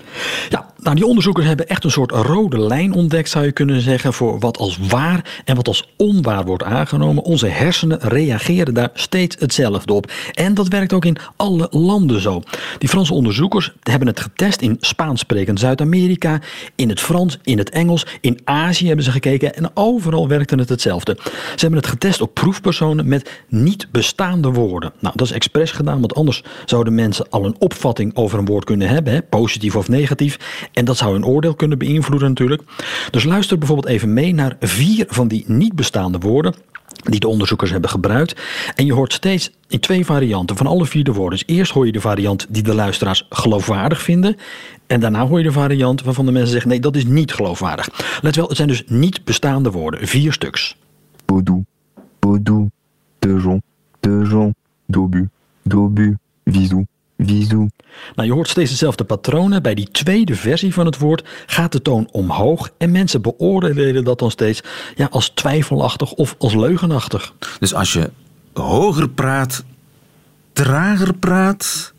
Ja, 0.49 0.70
nou, 0.83 0.97
die 0.97 1.07
onderzoekers 1.07 1.47
hebben 1.47 1.69
echt 1.69 1.85
een 1.85 1.91
soort 1.91 2.11
rode 2.11 2.61
lijn 2.61 2.93
ontdekt, 2.93 3.29
zou 3.29 3.45
je 3.45 3.53
kunnen 3.53 3.81
zeggen, 3.81 4.13
voor 4.13 4.39
wat 4.39 4.59
als 4.59 4.79
waar 4.89 5.43
en 5.45 5.57
wat 5.57 5.69
als 5.69 5.89
onwaar 5.97 6.45
wordt 6.45 6.63
aangenomen. 6.63 7.25
Onze 7.25 7.47
hersenen 7.47 7.99
reageren 8.01 8.75
daar 8.75 8.91
steeds 8.95 9.37
hetzelfde 9.39 9.93
op. 9.93 10.13
En 10.33 10.55
dat 10.55 10.69
werkt 10.69 10.93
ook 10.93 11.05
in 11.05 11.17
alle 11.37 11.69
landen 11.71 12.21
zo. 12.21 12.43
Die 12.79 12.89
Franse 12.89 13.15
onderzoekers 13.15 13.73
hebben 13.83 14.09
het 14.09 14.21
getest 14.21 14.61
in 14.61 14.77
Spaans-sprekend 14.81 15.61
Zuid-Amerika, 15.61 16.41
in 16.75 16.89
het 16.89 17.01
Frans, 17.01 17.39
in 17.43 17.59
het 17.59 17.71
Engels, 17.71 18.07
in 18.21 18.39
Azië 18.45 18.87
hebben 18.87 19.05
ze 19.05 19.11
gekeken 19.11 19.55
en 19.55 19.71
overal 19.75 20.29
werkte 20.29 20.55
het 20.55 20.69
hetzelfde. 20.69 21.17
Ze 21.23 21.31
hebben 21.57 21.79
het 21.79 21.89
getest 21.89 22.21
op 22.21 22.35
proefpersonen 22.35 23.09
met 23.09 23.45
niet 23.49 23.89
bestaande 23.91 24.51
woorden. 24.51 24.93
Nou, 24.99 25.15
dat 25.17 25.27
is 25.27 25.33
expres 25.33 25.71
gedaan, 25.71 26.01
want 26.01 26.15
anders 26.15 26.43
zouden 26.65 26.95
mensen 26.95 27.29
al 27.31 27.45
een 27.45 27.57
opvatting 27.59 28.17
over 28.17 28.39
een 28.39 28.45
woord 28.45 28.65
kunnen 28.65 28.89
hebben, 28.89 29.29
positief 29.29 29.77
of 29.77 29.89
negatief. 29.89 30.69
En 30.73 30.85
dat 30.85 30.97
zou 30.97 31.13
hun 31.13 31.25
oordeel 31.25 31.55
kunnen 31.55 31.79
beïnvloeden 31.79 32.29
natuurlijk. 32.29 32.63
Dus 33.11 33.25
luister 33.25 33.59
bijvoorbeeld 33.59 33.89
even 33.89 34.13
mee 34.13 34.35
naar 34.35 34.57
vier 34.61 35.07
van 35.09 35.29
die 35.29 35.45
niet 35.47 35.75
bestaande 35.75 36.19
woorden 36.19 36.55
die 37.03 37.21
de 37.21 37.29
onderzoekers 37.29 37.71
hebben 37.71 37.91
gebruikt. 37.91 38.41
En 38.75 38.87
je 38.87 38.93
hoort 38.93 39.13
steeds 39.13 39.51
in 39.69 39.81
twee 39.81 40.05
varianten 40.05 40.57
van 40.57 40.67
alle 40.67 40.87
vier 40.87 41.05
de 41.05 41.13
woorden. 41.13 41.39
Dus 41.39 41.57
eerst 41.57 41.73
hoor 41.73 41.87
je 41.87 41.93
de 41.93 42.01
variant 42.01 42.47
die 42.49 42.63
de 42.63 42.75
luisteraars 42.75 43.27
geloofwaardig 43.31 44.03
vinden. 44.03 44.37
En 44.87 45.01
daarna 45.01 45.27
hoor 45.27 45.39
je 45.39 45.45
de 45.45 45.53
variant 45.53 46.03
waarvan 46.03 46.27
de 46.27 46.33
mensen 46.33 46.51
zeggen: 46.51 46.71
nee, 46.71 46.81
dat 46.81 46.97
is 46.97 47.05
niet 47.05 47.33
geloofwaardig. 47.33 47.89
Let 48.23 48.37
wel, 48.37 48.49
het 48.49 48.57
zijn 48.57 48.69
dus 48.69 48.85
niet 48.87 49.25
bestaande 49.25 49.71
woorden, 49.71 50.09
vier 50.09 50.33
stuks. 50.33 50.77
Dejon, 53.19 53.63
Dejon, 54.01 54.55
dobu, 54.87 55.29
dobu, 55.63 56.17
visou, 56.45 56.87
Nou, 58.15 58.29
je 58.29 58.35
hoort 58.35 58.49
steeds 58.49 58.71
dezelfde 58.71 59.05
patronen. 59.05 59.63
Bij 59.63 59.75
die 59.75 59.91
tweede 59.91 60.35
versie 60.35 60.75
van 60.75 60.87
het 60.87 60.99
woord 60.99 61.29
gaat 61.47 61.73
de 61.73 61.83
toon 61.83 62.09
omhoog. 62.11 62.71
En 62.79 62.91
mensen 62.91 63.23
beoordelen 63.23 64.05
dat 64.05 64.19
dan 64.19 64.31
steeds 64.31 64.63
ja, 64.95 65.09
als 65.11 65.29
twijfelachtig 65.29 66.13
of 66.13 66.35
als 66.39 66.55
leugenachtig. 66.55 67.35
Dus 67.59 67.75
als 67.75 67.93
je 67.93 68.11
hoger 68.53 69.09
praat, 69.09 69.65
trager 70.53 71.15
praat, 71.15 71.93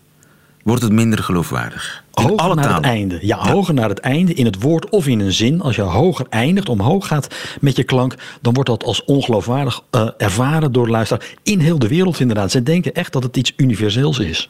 wordt 0.64 0.82
het 0.82 0.92
minder 0.92 1.24
geloofwaardig. 1.24 2.04
In 2.14 2.24
Hoger 2.24 2.38
alle 2.38 2.56
naar 2.56 2.64
talen. 2.64 2.82
het 2.84 2.92
einde. 2.92 3.20
Ja, 3.22 3.38
hoger 3.38 3.74
naar 3.74 3.90
het 3.90 4.00
einde 4.00 4.34
in 4.34 4.46
het 4.46 4.62
woord 4.62 4.90
of 4.90 5.08
in 5.08 5.20
een 5.20 5.34
zin. 5.34 5.62
Als 5.62 5.76
je 5.76 5.82
hoger 5.82 6.26
eindigt, 6.30 6.70
omhoog 6.70 7.08
gaat 7.08 7.28
met 7.62 7.76
je 7.76 7.84
klank, 7.84 8.16
dan 8.42 8.54
wordt 8.54 8.70
dat 8.70 8.84
als 8.84 9.04
ongeloofwaardig 9.04 9.84
eh, 9.90 10.08
ervaren 10.18 10.72
door 10.72 10.86
de 10.86 10.92
luisteraar. 10.92 11.26
In 11.44 11.60
heel 11.60 11.80
de 11.80 11.88
wereld 11.88 12.20
inderdaad. 12.20 12.52
Ze 12.52 12.64
denken 12.64 12.94
echt 12.94 13.14
dat 13.14 13.24
het 13.24 13.38
iets 13.38 13.54
universeels 13.58 14.20
is. 14.20 14.50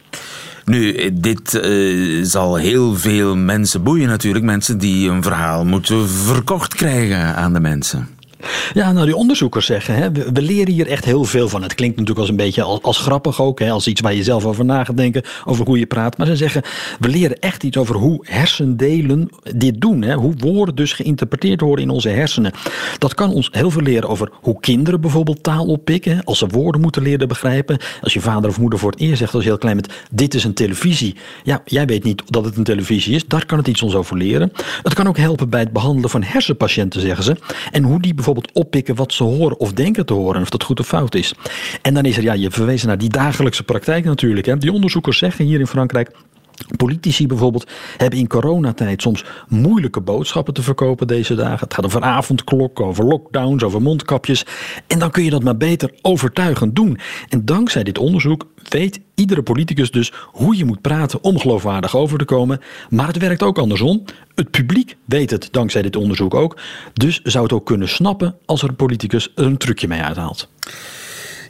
Nu, 0.65 0.93
eh, 0.93 1.09
dit 1.13 1.55
eh, 1.55 2.23
zal 2.23 2.55
heel 2.55 2.95
veel 2.95 3.35
mensen 3.35 3.83
boeien 3.83 4.07
natuurlijk. 4.07 4.45
Mensen 4.45 4.77
die 4.77 5.09
een 5.09 5.23
verhaal 5.23 5.65
moeten 5.65 6.09
verkocht 6.09 6.75
krijgen 6.75 7.35
aan 7.35 7.53
de 7.53 7.59
mensen. 7.59 8.07
Ja, 8.73 8.91
nou 8.91 9.05
die 9.05 9.15
onderzoekers 9.15 9.65
zeggen, 9.65 9.95
hè, 9.95 10.11
we, 10.11 10.41
leren 10.41 10.73
hier 10.73 10.87
echt 10.87 11.05
heel 11.05 11.23
veel 11.23 11.49
van. 11.49 11.61
Het 11.61 11.75
klinkt 11.75 11.97
natuurlijk 11.97 12.19
als 12.19 12.29
een 12.29 12.45
beetje 12.45 12.63
als, 12.63 12.97
grappig 12.97 13.41
ook, 13.41 13.59
hè, 13.59 13.71
als 13.71 13.87
iets 13.87 14.01
waar 14.01 14.13
je 14.13 14.23
zelf 14.23 14.45
over 14.45 14.65
na 14.65 14.83
gaat 14.83 14.97
denken, 14.97 15.23
over 15.45 15.65
hoe 15.65 15.79
je 15.79 15.85
praat. 15.85 16.17
Maar 16.17 16.27
ze 16.27 16.35
zeggen, 16.35 16.61
we 16.99 17.07
leren 17.07 17.39
echt 17.39 17.63
iets 17.63 17.77
over 17.77 17.95
hoe 17.95 18.19
hersendelen 18.21 19.29
dit 19.55 19.81
doen. 19.81 20.01
Hè, 20.01 20.13
hoe 20.13 20.33
woorden 20.37 20.75
dus 20.75 20.93
geïnterpreteerd 20.93 21.61
worden 21.61 21.85
in 21.85 21.91
onze 21.91 22.09
hersenen. 22.09 22.51
Dat 22.97 23.13
kan 23.13 23.33
ons 23.33 23.49
heel 23.51 23.71
veel 23.71 23.81
leren 23.81 24.09
over 24.09 24.31
hoe 24.41 24.59
kinderen 24.59 25.01
bijvoorbeeld 25.01 25.43
taal 25.43 25.65
oppikken. 25.65 26.23
Als 26.23 26.37
ze 26.37 26.47
woorden 26.47 26.81
moeten 26.81 27.01
leren 27.01 27.27
begrijpen. 27.27 27.77
Als 28.01 28.13
je 28.13 28.21
vader 28.21 28.49
of 28.49 28.59
moeder 28.59 28.79
voor 28.79 28.91
het 28.91 28.99
eerst 28.99 29.17
zegt 29.17 29.33
als 29.33 29.43
je 29.43 29.49
heel 29.49 29.57
klein 29.57 29.75
bent, 29.75 29.93
dit 30.11 30.33
is 30.33 30.43
een 30.43 30.53
televisie. 30.53 31.15
Ja, 31.43 31.61
jij 31.65 31.85
weet 31.85 32.03
niet 32.03 32.23
dat 32.25 32.45
het 32.45 32.57
een 32.57 32.63
televisie 32.63 33.15
is. 33.15 33.25
Daar 33.27 33.45
kan 33.45 33.57
het 33.57 33.67
iets 33.67 33.81
ons 33.81 33.95
over 33.95 34.17
leren. 34.17 34.51
Het 34.83 34.93
kan 34.93 35.07
ook 35.07 35.17
helpen 35.17 35.49
bij 35.49 35.59
het 35.59 35.73
behandelen 35.73 36.09
van 36.09 36.23
hersenpatiënten, 36.23 37.01
zeggen 37.01 37.23
ze. 37.23 37.35
En 37.71 37.83
hoe 37.83 38.01
die 38.01 38.13
bijvoorbeeld 38.13 38.30
oppikken 38.53 38.95
wat 38.95 39.13
ze 39.13 39.23
horen 39.23 39.59
of 39.59 39.73
denken 39.73 40.05
te 40.05 40.13
horen. 40.13 40.41
Of 40.41 40.49
dat 40.49 40.63
goed 40.63 40.79
of 40.79 40.87
fout 40.87 41.15
is. 41.15 41.33
En 41.81 41.93
dan 41.93 42.05
is 42.05 42.17
er, 42.17 42.23
ja, 42.23 42.33
je 42.33 42.51
verwezen 42.51 42.87
naar 42.87 42.97
die 42.97 43.09
dagelijkse 43.09 43.63
praktijk 43.63 44.05
natuurlijk. 44.05 44.45
Hè. 44.45 44.57
Die 44.57 44.71
onderzoekers 44.71 45.17
zeggen 45.17 45.45
hier 45.45 45.59
in 45.59 45.67
Frankrijk. 45.67 46.11
Politici 46.77 47.27
bijvoorbeeld 47.27 47.71
hebben 47.97 48.19
in 48.19 48.27
coronatijd 48.27 49.01
soms 49.01 49.23
moeilijke 49.47 50.01
boodschappen 50.01 50.53
te 50.53 50.61
verkopen 50.61 51.07
deze 51.07 51.35
dagen. 51.35 51.59
Het 51.59 51.73
gaat 51.73 51.85
over 51.85 52.01
avondklokken, 52.01 52.85
over 52.85 53.05
lockdowns, 53.05 53.63
over 53.63 53.81
mondkapjes. 53.81 54.45
En 54.87 54.99
dan 54.99 55.11
kun 55.11 55.23
je 55.23 55.29
dat 55.29 55.43
maar 55.43 55.57
beter 55.57 55.93
overtuigend 56.01 56.75
doen. 56.75 56.99
En 57.29 57.45
dankzij 57.45 57.83
dit 57.83 57.97
onderzoek 57.97 58.45
weet 58.69 58.99
iedere 59.15 59.43
politicus 59.43 59.91
dus 59.91 60.11
hoe 60.25 60.57
je 60.57 60.65
moet 60.65 60.81
praten 60.81 61.23
om 61.23 61.39
geloofwaardig 61.39 61.95
over 61.95 62.17
te 62.17 62.25
komen. 62.25 62.59
Maar 62.89 63.07
het 63.07 63.17
werkt 63.17 63.43
ook 63.43 63.57
andersom. 63.57 64.03
Het 64.35 64.51
publiek 64.51 64.97
weet 65.05 65.29
het 65.29 65.47
dankzij 65.51 65.81
dit 65.81 65.95
onderzoek 65.95 66.33
ook. 66.33 66.57
Dus 66.93 67.21
zou 67.23 67.43
het 67.43 67.53
ook 67.53 67.65
kunnen 67.65 67.89
snappen 67.89 68.35
als 68.45 68.61
er 68.61 68.69
een 68.69 68.75
politicus 68.75 69.31
er 69.35 69.45
een 69.45 69.57
trucje 69.57 69.87
mee 69.87 70.01
uithaalt. 70.01 70.49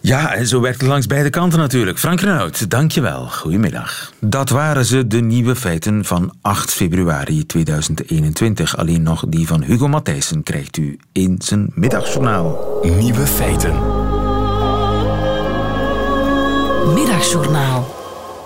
Ja, 0.01 0.33
en 0.33 0.47
zo 0.47 0.61
werkt 0.61 0.81
het 0.81 0.89
langs 0.89 1.07
beide 1.07 1.29
kanten 1.29 1.59
natuurlijk. 1.59 1.99
Frank 1.99 2.21
Renaud, 2.21 2.69
dankjewel. 2.69 3.27
Goedemiddag. 3.27 4.11
Dat 4.19 4.49
waren 4.49 4.85
ze, 4.85 5.07
de 5.07 5.21
nieuwe 5.21 5.55
feiten 5.55 6.05
van 6.05 6.33
8 6.41 6.71
februari 6.71 7.45
2021. 7.45 8.77
Alleen 8.77 9.03
nog 9.03 9.23
die 9.27 9.47
van 9.47 9.61
Hugo 9.61 9.87
Matthijssen 9.87 10.43
krijgt 10.43 10.77
u 10.77 10.99
in 11.11 11.35
zijn 11.43 11.71
middagjournaal. 11.73 12.79
Nieuwe 12.81 13.27
feiten. 13.27 13.73
Middagjournaal. 16.93 18.00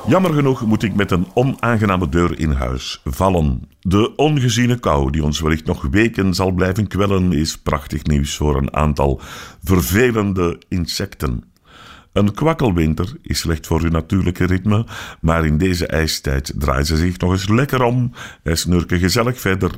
Jammer 0.08 0.34
genoeg 0.34 0.65
moet 0.65 0.84
ik 0.84 0.96
met 0.96 1.12
een 1.12 1.28
onaangename 1.34 2.10
deur 2.10 2.39
in 2.39 2.52
huis 2.52 3.02
vallen. 3.04 3.70
De 3.80 4.15
ongeziene 4.15 4.80
kou, 4.80 5.12
die 5.12 5.24
ons 5.24 5.39
wellicht 5.39 5.65
nog 5.65 5.88
weken 5.91 6.34
zal 6.34 6.52
blijven 6.52 6.88
kwellen, 6.88 7.34
is 7.34 7.58
prachtig 7.58 8.04
nieuws 8.04 8.36
voor 8.36 8.58
een 8.58 8.74
aantal 8.74 9.22
vervelende 9.63 10.62
insecten. 10.68 11.44
Een 12.13 12.34
kwakkelwinter 12.34 13.13
is 13.22 13.39
slecht 13.39 13.68
voor 13.68 13.82
uw 13.82 13.89
natuurlijke 13.89 14.46
ritme, 14.46 14.86
maar 15.22 15.46
in 15.46 15.58
deze 15.58 15.88
ijstijd 15.88 16.54
draaien 16.56 16.86
ze 16.86 16.98
zich 16.98 17.18
nog 17.18 17.32
eens 17.32 17.50
lekker 17.50 17.84
om 17.84 18.12
en 18.44 18.58
snurken 18.58 19.00
gezellig 19.00 19.39
verder 19.39 19.72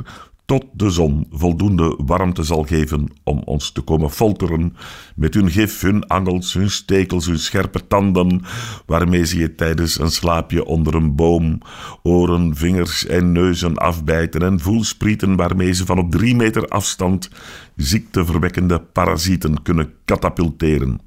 tot 0.48 0.66
de 0.72 0.90
zon 0.90 1.28
voldoende 1.32 2.00
warmte 2.06 2.44
zal 2.44 2.64
geven 2.64 3.08
om 3.24 3.42
ons 3.46 3.72
te 3.72 3.82
komen 3.82 4.12
folteren 4.12 4.76
met 5.16 5.34
hun 5.34 5.50
gif, 5.50 5.82
hun 5.82 6.08
angels, 6.08 6.54
hun 6.54 6.70
stekels, 6.70 7.26
hun 7.26 7.40
scherpe 7.40 7.88
tanden, 7.88 8.42
waarmee 8.86 9.26
ze 9.26 9.40
je 9.40 9.56
tijdens 9.56 10.00
een 10.00 10.12
slaapje 10.12 10.66
onder 10.66 10.96
een 10.96 11.16
boom 11.16 11.58
oren, 12.04 12.56
vingers 12.56 13.06
en 13.06 13.32
neuzen 13.32 13.76
afbijten 13.76 14.42
en 14.42 14.60
voelsprieten 14.60 15.36
waarmee 15.36 15.72
ze 15.72 15.86
van 15.86 16.00
op 16.00 16.12
drie 16.12 16.36
meter 16.36 16.68
afstand 16.68 17.30
ziekteverwekkende 17.76 18.80
parasieten 18.80 19.62
kunnen 19.62 19.94
katapulteren. 20.06 21.00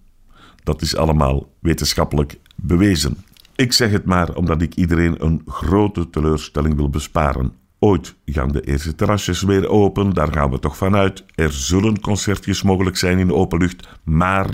Dat 0.63 0.83
is 0.83 0.97
allemaal 0.97 1.53
wetenschappelijk 1.61 2.39
bewezen. 2.57 3.17
Ik 3.57 3.73
zeg 3.73 3.91
het 3.91 4.05
maar 4.05 4.35
omdat 4.35 4.63
ik 4.63 4.75
iedereen 4.75 5.25
een 5.25 5.43
grote 5.47 6.11
teleurstelling 6.11 6.77
wil 6.77 6.91
besparen. 6.91 7.60
Ooit 7.83 8.15
gaan 8.25 8.53
de 8.53 8.61
eerste 8.61 8.95
terrasjes 8.95 9.43
weer 9.43 9.69
open, 9.69 10.15
daar 10.15 10.33
gaan 10.33 10.51
we 10.51 10.59
toch 10.59 10.77
vanuit. 10.77 11.25
Er 11.35 11.53
zullen 11.53 12.01
concertjes 12.01 12.63
mogelijk 12.63 12.97
zijn 12.97 13.19
in 13.19 13.27
de 13.27 13.35
open 13.35 13.59
lucht, 13.59 13.89
maar 14.05 14.49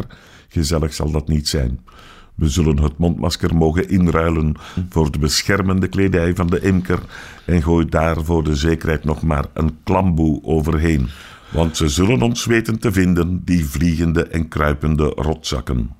gezellig 0.49 0.95
zal 0.95 1.11
dat 1.11 1.29
niet 1.29 1.49
zijn. 1.49 1.81
We 2.35 2.49
zullen 2.49 2.79
het 2.83 2.99
mondmasker 2.99 3.57
mogen 3.57 3.89
inruilen 3.89 4.55
voor 4.89 5.11
de 5.11 5.19
beschermende 5.19 5.89
kledij 5.89 6.35
van 6.35 6.47
de 6.47 6.61
imker 6.61 6.99
en 7.45 7.63
gooi 7.63 7.89
daar 7.89 8.25
voor 8.25 8.45
de 8.45 8.57
zekerheid 8.57 9.05
nog 9.05 9.23
maar 9.23 9.45
een 9.53 9.79
klamboe 9.83 10.45
overheen. 10.45 11.09
Want 11.53 11.77
ze 11.77 11.89
zullen 11.89 12.23
ons 12.23 12.45
weten 12.45 12.79
te 12.79 12.93
vinden, 12.93 13.45
die 13.45 13.65
vliegende 13.65 14.27
en 14.27 14.49
kruipende 14.49 15.05
rotzakken. 15.05 15.91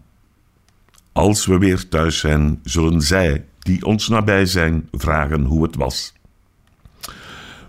Als 1.13 1.47
we 1.47 1.59
weer 1.59 1.89
thuis 1.89 2.19
zijn, 2.19 2.61
zullen 2.63 3.01
zij, 3.01 3.45
die 3.59 3.85
ons 3.85 4.09
nabij 4.09 4.47
zijn, 4.47 4.89
vragen 4.93 5.45
hoe 5.45 5.63
het 5.63 5.77
was. 5.77 6.15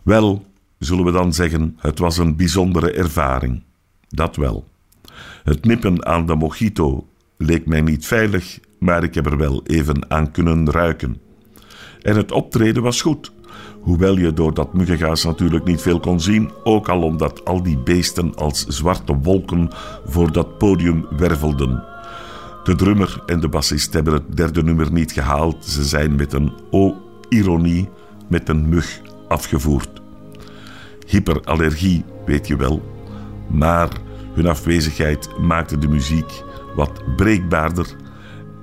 Wel, 0.08 0.46
zullen 0.80 1.06
we 1.06 1.12
dan 1.12 1.34
zeggen, 1.34 1.78
het 1.80 2.00
was 2.00 2.18
een 2.18 2.36
bijzondere 2.36 2.92
ervaring. 2.92 3.64
Dat 4.10 4.36
wel. 4.36 4.66
Het 5.44 5.66
nippen 5.66 6.06
aan 6.06 6.26
de 6.26 6.36
mojito 6.36 7.08
leek 7.38 7.66
mij 7.66 7.82
niet 7.82 8.06
veilig, 8.06 8.60
maar 8.80 9.04
ik 9.04 9.14
heb 9.16 9.26
er 9.26 9.38
wel 9.38 9.62
even 9.66 10.12
aan 10.12 10.32
kunnen 10.32 10.72
ruiken. 10.72 11.18
En 12.02 12.16
het 12.16 12.32
optreden 12.32 12.84
was 12.84 13.02
goed. 13.02 13.32
Hoewel 13.82 14.18
je 14.18 14.34
door 14.34 14.54
dat 14.54 14.74
muggengaas 14.74 15.24
natuurlijk 15.24 15.66
niet 15.66 15.82
veel 15.82 16.00
kon 16.00 16.22
zien, 16.22 16.52
ook 16.64 16.90
al 16.90 17.02
omdat 17.02 17.46
al 17.46 17.64
die 17.64 17.78
beesten 17.78 18.36
als 18.36 18.66
zwarte 18.66 19.18
wolken 19.18 19.70
voor 20.06 20.32
dat 20.32 20.58
podium 20.58 21.06
wervelden. 21.18 21.84
De 22.64 22.76
drummer 22.76 23.24
en 23.26 23.40
de 23.40 23.50
bassist 23.50 23.94
hebben 23.94 24.14
het 24.14 24.38
derde 24.38 24.64
nummer 24.64 24.92
niet 24.92 25.12
gehaald. 25.12 25.66
Ze 25.66 25.84
zijn 25.84 26.16
met 26.16 26.34
een 26.34 26.52
o-ironie 26.72 27.90
met 28.28 28.50
een 28.50 28.70
mug 28.70 29.02
afgevoerd. 29.28 30.02
Hyperallergie, 31.08 32.06
weet 32.26 32.48
je 32.48 32.56
wel. 32.56 32.82
Maar 33.48 33.90
hun 34.34 34.48
afwezigheid 34.48 35.30
maakte 35.40 35.78
de 35.78 35.88
muziek 35.88 36.44
wat 36.76 37.16
breekbaarder. 37.16 37.96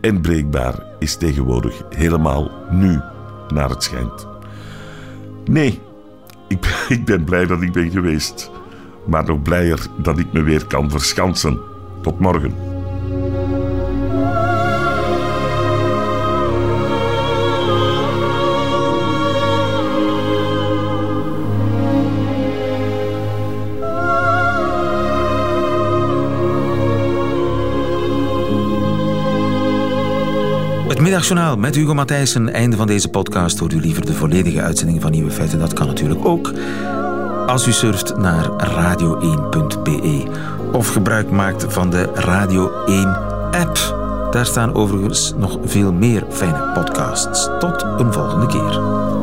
En 0.01 0.21
breekbaar 0.21 0.83
is 0.99 1.17
tegenwoordig 1.17 1.83
helemaal 1.89 2.51
nu, 2.71 3.01
naar 3.49 3.71
het 3.71 3.83
schijnt. 3.83 4.27
Nee, 5.45 5.81
ik, 6.49 6.67
ik 6.89 7.05
ben 7.05 7.25
blij 7.25 7.47
dat 7.47 7.63
ik 7.63 7.73
ben 7.73 7.91
geweest. 7.91 8.51
Maar 9.07 9.25
nog 9.25 9.43
blijer 9.43 9.87
dat 10.03 10.19
ik 10.19 10.33
me 10.33 10.43
weer 10.43 10.67
kan 10.67 10.91
verschansen. 10.91 11.61
Tot 12.03 12.21
morgen. 12.21 12.74
Middagjournaal 31.15 31.57
met 31.57 31.75
Hugo 31.75 31.95
Matthijssen. 31.95 32.53
Einde 32.53 32.77
van 32.77 32.87
deze 32.87 33.09
podcast. 33.09 33.59
Hoort 33.59 33.73
u 33.73 33.81
liever 33.81 34.07
de 34.07 34.13
volledige 34.13 34.63
uitzending 34.63 35.01
van 35.03 35.11
Nieuwe 35.11 35.31
Feiten? 35.31 35.59
Dat 35.59 35.73
kan 35.73 35.87
natuurlijk 35.87 36.25
ook. 36.25 36.53
Als 37.47 37.67
u 37.67 37.73
surft 37.73 38.17
naar 38.17 38.49
radio1.be 38.49 40.25
of 40.73 40.89
gebruik 40.89 41.31
maakt 41.31 41.65
van 41.69 41.91
de 41.91 42.11
Radio 42.15 42.85
1 42.85 43.17
app. 43.51 43.97
Daar 44.31 44.47
staan 44.47 44.75
overigens 44.75 45.35
nog 45.37 45.59
veel 45.65 45.93
meer 45.93 46.25
fijne 46.31 46.71
podcasts. 46.75 47.49
Tot 47.59 47.83
een 47.83 48.13
volgende 48.13 48.47
keer. 48.47 49.14